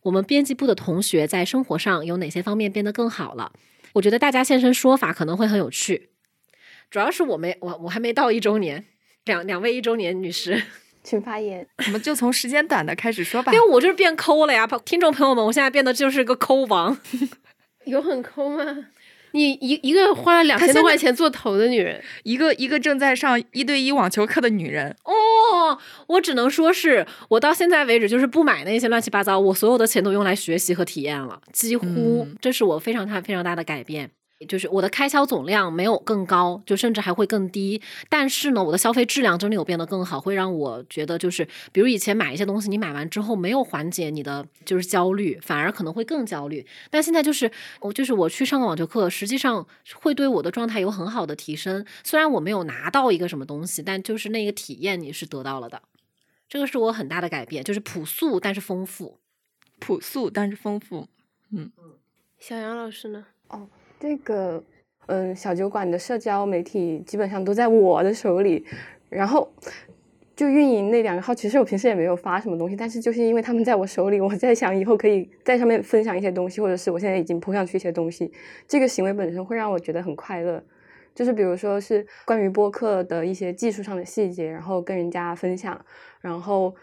[0.04, 3.52] 我们编辑部的同学在生活上有哪些方面变得更好了？
[3.94, 6.10] 我觉得大家现身说法可能会很有趣。
[6.90, 8.84] 主要是我没我我还没到一周年，
[9.24, 10.62] 两两位一周年女士，
[11.02, 11.66] 请发言。
[11.86, 13.58] 我们就从时间短的开始说吧因。
[13.58, 16.98] 为我就是变抠了呀，听众朋友们，我现在变得就是个抠王。
[17.86, 18.64] 有很抠吗？
[19.32, 25.78] 你一一个花了两千多块钱做头的女人，一个一个正在上一对一网球课的女人，哦，
[26.08, 31.86] 我只能说是我到现在为止就是不买那些乱七八糟，我所有的钱都用来学习和体验了，几乎、
[32.28, 34.10] 嗯这是我非常大非常大的改变。
[34.48, 37.80] 就是我的开销总量没有更高，就甚至还会更低。
[38.08, 46.66] 但是呢，我的消费质量真的有变得更好，会让我觉得就是，比如以前买一些东西，你买完之后没有缓解你的就是焦虑，反而可能会更焦虑。
[46.90, 51.84] 但现在就是我就是我去上个网球课，实际上会对我的状态有很好的提升。
[52.02, 55.82] 虽然我没有拿到一个什么东西，但就是那个体验你是得到了的。
[56.48, 59.18] 这个是我很大的改变，就是朴素但是丰富。
[59.78, 61.08] 朴素但是丰富。
[61.52, 61.70] 嗯
[62.38, 63.26] 小杨老师呢？
[64.00, 64.64] 这个，
[65.08, 68.64] 嗯，小酒馆的社交媒体基本上都在我的手里，
[69.10, 69.46] 然后
[70.34, 78.32] 就运营那两个号，其实我平时也没有发什么东西，但是就是因为他们在我手里，我在想以后可以在上面分享一些东西，或者是我现在已经铺上去一些东西，
[78.66, 80.64] 这个行为本身会让我觉得很快乐。
[81.14, 85.78] 就是比如说是关于播客的一些技术上的细节，然后跟人家分享，
[86.22, 86.74] 然后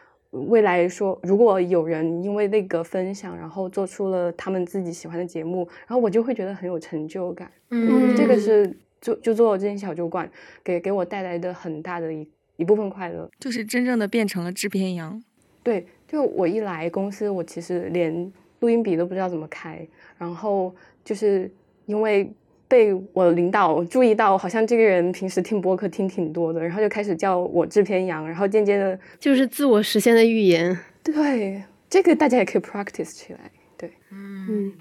[0.45, 7.51] 未来说如果有人因为那个分享，然后做出了他们自己喜欢的节目，然后我就会觉得很有成就感。
[7.69, 10.29] 嗯这个是就就做这间小酒馆
[10.63, 13.29] 给给我带来的很大的一一部分快乐。
[13.39, 15.21] 就是真正的变成了制片羊。
[15.63, 19.85] 对，就我一来公司，我其实连录音笔都不知道怎么开，
[20.17, 20.73] 然后
[21.03, 21.51] 就是
[21.85, 22.31] 因为
[22.67, 30.77] 被我领导注意到，好像这个人平时听播客听挺多的，然后就开始叫我制片羊，然后渐渐的，就是自我实现的预言。
[31.03, 33.51] 对这个大家也可以 practice 起来。
[33.77, 34.73] 对，嗯，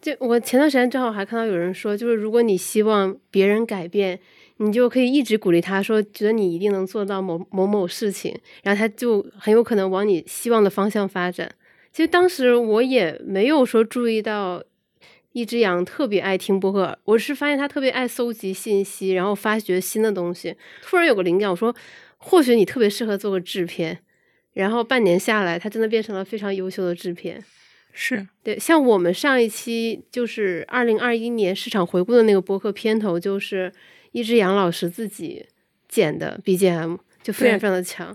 [0.00, 4.20] 就我前段时间正好还看到有人说，就是如果你希望别人改变，
[4.58, 11.50] 你就可以一直鼓励他说，觉得你一定能做到某某某事情，然后他就很有可能往你希望的方向发展。
[11.92, 14.62] 其实当时我也没有说注意到
[15.32, 20.56] 一只羊特别爱听播客，我是发现他特别爱搜集信息，然后发掘新的东西。
[20.82, 21.74] 突然有个灵感，我说
[22.18, 23.98] 或许你特别适合做个制片。
[24.52, 27.42] 然后半年下来，他真的变成了非常优秀的制片。
[27.94, 33.72] 是对，像我们上一期就是二零二一年市场回顾的那个播客片头，就是
[34.12, 35.46] 一只羊老师自己
[35.88, 38.14] 剪的 BGM，就非常非常的强。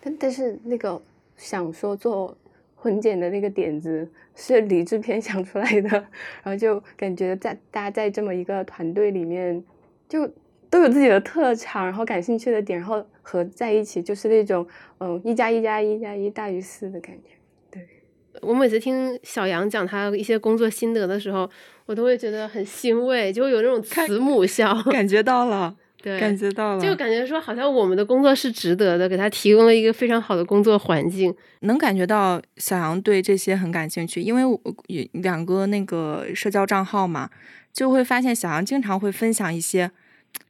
[0.00, 1.00] 但但是那个
[1.36, 2.36] 想说做
[2.76, 9.64] 混剪的那个点子是李制片 想出来的，然后就感觉在大家在这么一个团队里面，
[10.08, 10.30] 就
[10.70, 14.66] 都有自己的特长，然后感兴趣的点，然后合在一起，就是那种
[14.98, 17.30] 嗯一加一加一加一大于四的感觉。
[17.70, 17.86] 对
[18.42, 21.48] 我每次听小杨讲他一些工作心得的时候，
[21.86, 24.74] 我都会觉得很欣慰，就会有那种慈母笑。
[24.90, 25.74] 感觉到了，
[26.06, 31.34] 对，感觉到了，就感觉说好像我们的工作是值得的，给他提供了一个非常好的工作环境。
[31.62, 37.28] 能感觉到小杨对这些很感兴趣，因为我有两个那个社交账号嘛，
[37.72, 39.90] 就会发现小杨经常会分享一些，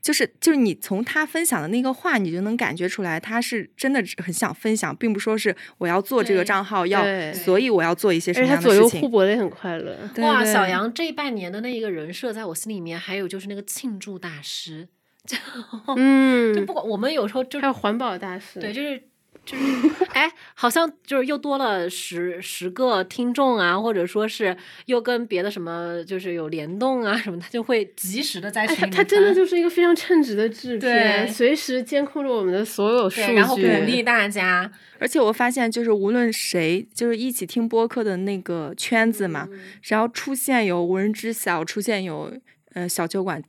[0.02, 7.02] 就是就是你从他分享的那个话，你就能感觉出来他是真的很想分享，并不说是我要做这个账号要，
[7.32, 9.08] 所以我要做一些什么而且他左右互。
[9.08, 9.96] 搏的也很快乐。
[10.18, 14.88] 哇，小杨这半年的那一个人设，在我心里面，还有就是那个庆祝大师，就
[15.96, 18.60] 嗯就，不管我们有时候就还有环保大使。
[18.60, 19.02] 对，就是
[19.44, 19.64] 就是，
[20.12, 24.56] 哎，好像就是又多了十十个听众啊，或者说是
[24.86, 34.68] 又跟别的什么就是有联动啊什么，他就会及时的在哎，群里面他他真的就是一个非常称职的制片，对随时监控着我们的所有数据，然后鼓励大家，
[34.98, 39.48] 而且我发现，就是无论谁，就是一起听播客的那个圈子嘛，
[39.80, 42.32] 只要出现有无人知晓，出现有
[42.72, 43.40] 呃小酒馆，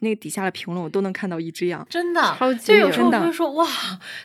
[0.00, 1.86] 那个底下的评论我都能看到一只羊。
[1.88, 3.66] 真的超级就有时候真的就说哇，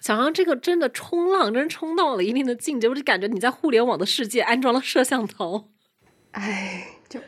[0.02, 5.70] 小杨这个真的冲浪，真冲到了一定的境界，我就感觉你在互联网的世界安装了摄像头。
[6.32, 7.20] 哎，就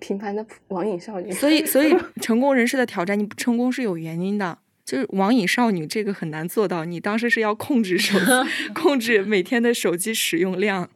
[0.00, 1.30] 平凡的网瘾少女。
[1.32, 4.58] 所以， 所以成功人士的挑战，你不成功是有原因的。
[4.82, 8.26] 就是网瘾少女这个很难做到，你当时是要控制手机，
[8.74, 10.90] 控制每天的手机使用量。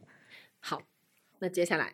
[0.59, 0.81] 好，
[1.39, 1.93] 那接下来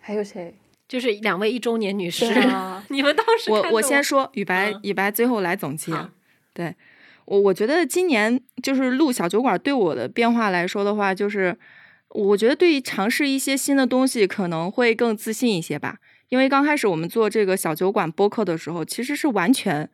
[0.00, 0.58] 还有谁？
[0.88, 6.08] 就是两位一周年女士，啊 你们当时我我先说，雨白嗯雨白最后来总结好。
[6.54, 6.74] 对
[7.26, 11.56] 我，我觉得今年就是录小酒馆对我的变化来说的话，就是
[12.08, 15.98] 我觉得对于尝试一些新的东西可能会更自信一些吧。
[16.30, 19.88] 因为刚开始我们做这个小酒馆播客的时候，其实是完全，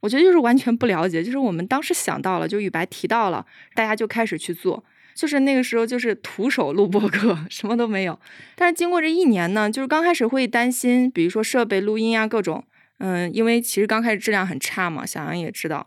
[0.00, 4.84] 我觉得就是完全不了解，就是我们当时想到了，就雨白提到了，大家就开始去做。
[5.20, 8.18] 就是那个时候，就是徒手录播客，什么都没有。
[8.56, 12.64] 但是经过这一年呢，就是刚开始会担心，比如说设备、录音啊各种，
[13.00, 15.86] 嗯，因为其实刚开始质量很差嘛，小杨也知道。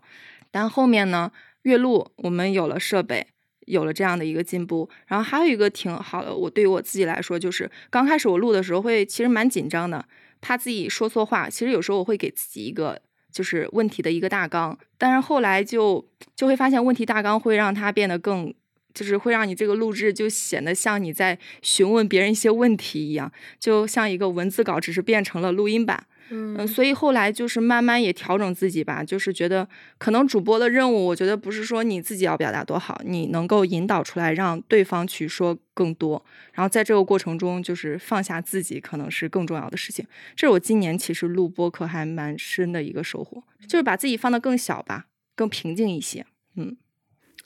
[0.52, 1.32] 但后面呢，
[1.62, 3.26] 越录我们有了设备，
[3.66, 4.88] 有了这样的一个进步。
[5.08, 10.06] 然后还有一个挺好的，我对于我自己来说，就是刚开始我录的时候会其实蛮紧张的，
[10.40, 11.50] 怕自己说错话。
[11.50, 13.00] 其实有时候我会给自己一个
[13.32, 18.54] 就是问题的一个大纲，但是后来就就会发现问题大纲会让它变得更。
[18.94, 26.06] 就是会让你这个录制就显得像你在询问别人一些问题一样，就像一个文字稿，只是变成了录音版。
[26.30, 29.68] 嗯、嗯所以后来就是慢慢也调整自己吧，就是觉得
[29.98, 36.24] 可能主播的任务，我觉得不是说你自己要表达多好，你能够引导出来，让对方去说更多，
[36.54, 40.06] 然后在这个过程中，就是放下自己，可能是更重要的事情。
[40.34, 45.04] 这是我今年其实录播课还蛮深的一个收获，就是把自己放得更小吧，
[45.36, 46.24] 更平静一些。
[46.56, 46.74] 嗯，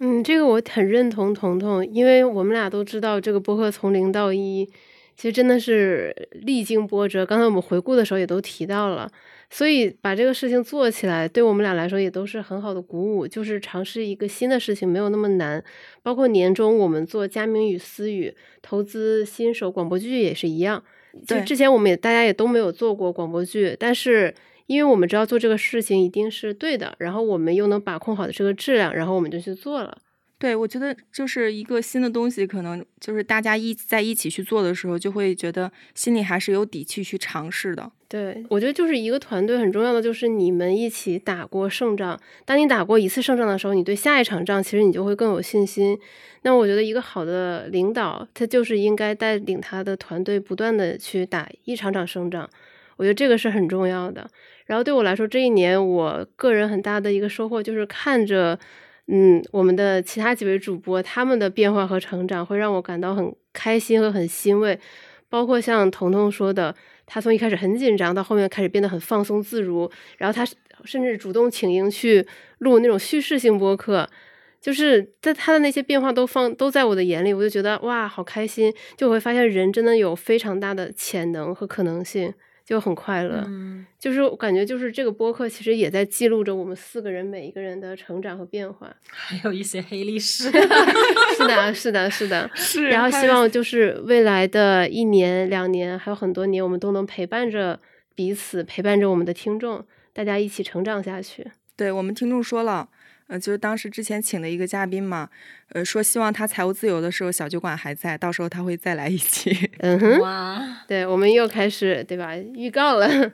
[0.01, 4.65] 嗯，这个我很认同彤彤，因为我们俩都知道这个播客从零到一，
[5.17, 7.27] 其实真的是历经波折。
[7.27, 9.11] 刚才我们回顾的时候也都提到了，
[9.51, 13.27] 所以把这个事情做起来，对我们俩来说也都是很好的鼓舞。
[13.27, 15.63] 就是尝试一个新的事情没有那么难，
[16.01, 18.33] 包括年终我们做佳明与思雨
[18.63, 20.81] 投资新手广播剧也是一样。
[21.27, 24.33] 就之前我们也大家也都没有做过广播剧，但是
[24.69, 29.99] 因为我们知道做这个事情一定是对的，然后我们又能把控好的这个质量，然后我们就去做了。
[30.39, 37.91] 对，我觉得就是一个新的东西，可能就是大家一在一起去做的时候，就会觉得心里还是有底气去尝试的。
[38.07, 42.21] 对，我觉得就是一个团队很重要的就是你们一起打过胜仗。
[42.45, 45.99] 当你打过一次胜仗的时候，你对下一场仗其实你就会更有信心。
[46.43, 52.49] 那我觉得一个好的领导，他就是应该带领他的团队不断的去打一场场胜仗。
[52.97, 54.31] 我觉得这个是很重要的。
[54.69, 58.59] 然后对我来说，这一年我个人很大的一个收获就是看着，
[59.07, 64.79] 嗯，我们的其他几位主播他们的变化和成长，会让我感到很开心和很欣慰。
[65.31, 66.75] 包括像彤彤说的，
[67.07, 70.47] 他从一开始很紧张，到后面开始变得很放松自如，然后他
[70.85, 72.27] 甚至主动请缨去
[72.59, 74.09] 录那种叙事性播客，
[74.61, 78.73] 就是在他的那些变化都放都在我的眼里，我就觉得哇，好开心！
[78.97, 82.33] 就会发现人真的有非常大的潜能和可能性，
[82.69, 83.43] 就很快乐。
[83.47, 88.95] 嗯就是我感觉就是这个播客其实也在记录着我们四个人每一个人的成长和变化。
[89.09, 90.45] 还有一些黑历史。
[91.35, 92.49] 是的，是的，是的。
[92.55, 97.81] 是然后希望就是未来的一年、两年，还有很多年，我们都能陪伴着
[98.15, 101.51] 彼此，陪伴着我们的听众，大家一起成长下去。
[101.75, 102.89] 对我们听众说了，
[103.29, 105.29] 呃，就是当时之前请的一个嘉宾嘛，
[105.69, 109.71] 呃，说希望他财务自由的时候，小酒馆还在，到时候他会再来一期。
[109.79, 112.37] 嗯哼，哇，对，我们又开始对吧？
[112.37, 113.09] 预告了。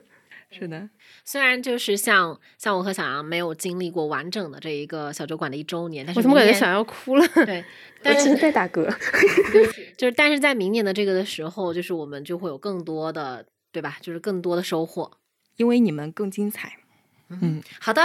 [0.51, 0.89] 是的，
[1.25, 7.27] 虽然就是像像我和小杨没有经历过完整的这一个小酒馆的一周年，但是我怎么感觉想要哭了？
[7.45, 7.63] 对， 我
[8.03, 8.85] 但是在打嗝。
[9.97, 13.97] 就是但是在明年的这个的时候，就是我们就会有更多的对吧？
[13.99, 15.11] 就是更多的收获。
[15.57, 16.73] 因为你们更精彩。
[17.29, 18.01] 嗯，好的，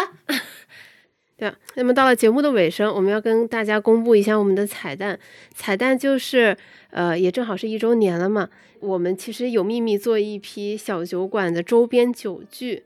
[1.40, 5.18] 对啊，那么到了节目的尾声，我们要跟大家公布一下我们的彩蛋。
[5.54, 6.54] 彩蛋就是，
[6.90, 8.50] 呃，也正好是一周年了嘛。
[8.80, 12.84] 我们其实有秘密做一批小酒馆的周边酒具，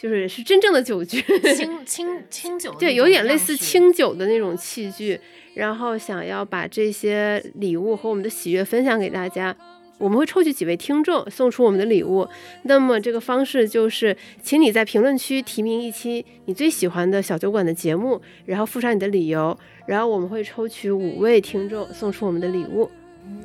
[0.00, 1.20] 就是是真正的酒具，
[1.56, 5.18] 清清清酒对，有点类似清酒的那种器具。
[5.54, 9.56] 然后想要把这些礼物和我们的喜悦分享给大家。
[9.98, 12.26] 我们会抽取几位听众送出我们的礼物，
[12.62, 22.90] 那么这个方式就是，请你在评论区提名一期你最喜欢的小酒馆的节目，然后附上你的理由，然后我们会抽取五位听众送出我们的礼物。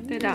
[0.08, 0.34] 对的。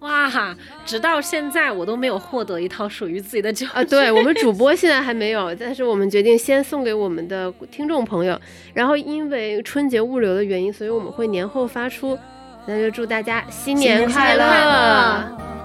[0.00, 0.56] 哇！
[0.84, 8.36] 直到现在我都没有获得一套属于自己的酒啊，对我们主播现在还没有，但是我们决定先送给我们的听众朋友，
[8.74, 12.18] 然后因为春节物流的原因，所以我们会年后发出。
[12.64, 14.44] 那就祝大家新年快乐，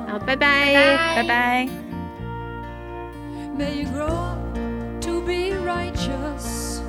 [0.09, 1.67] 好，拜拜，拜拜。
[3.57, 4.37] May you grow up
[5.01, 6.81] to be righteous.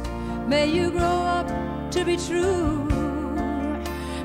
[0.48, 1.48] May you grow up
[1.90, 2.86] to be true.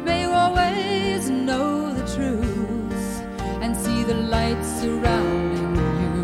[0.05, 3.23] May you always know the truth
[3.61, 6.23] and see the light surrounding you.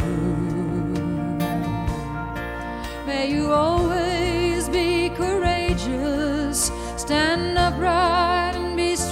[3.05, 8.38] May you always be courageous, stand upright.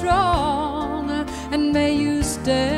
[0.07, 1.09] strong,
[1.51, 2.76] and may you stay.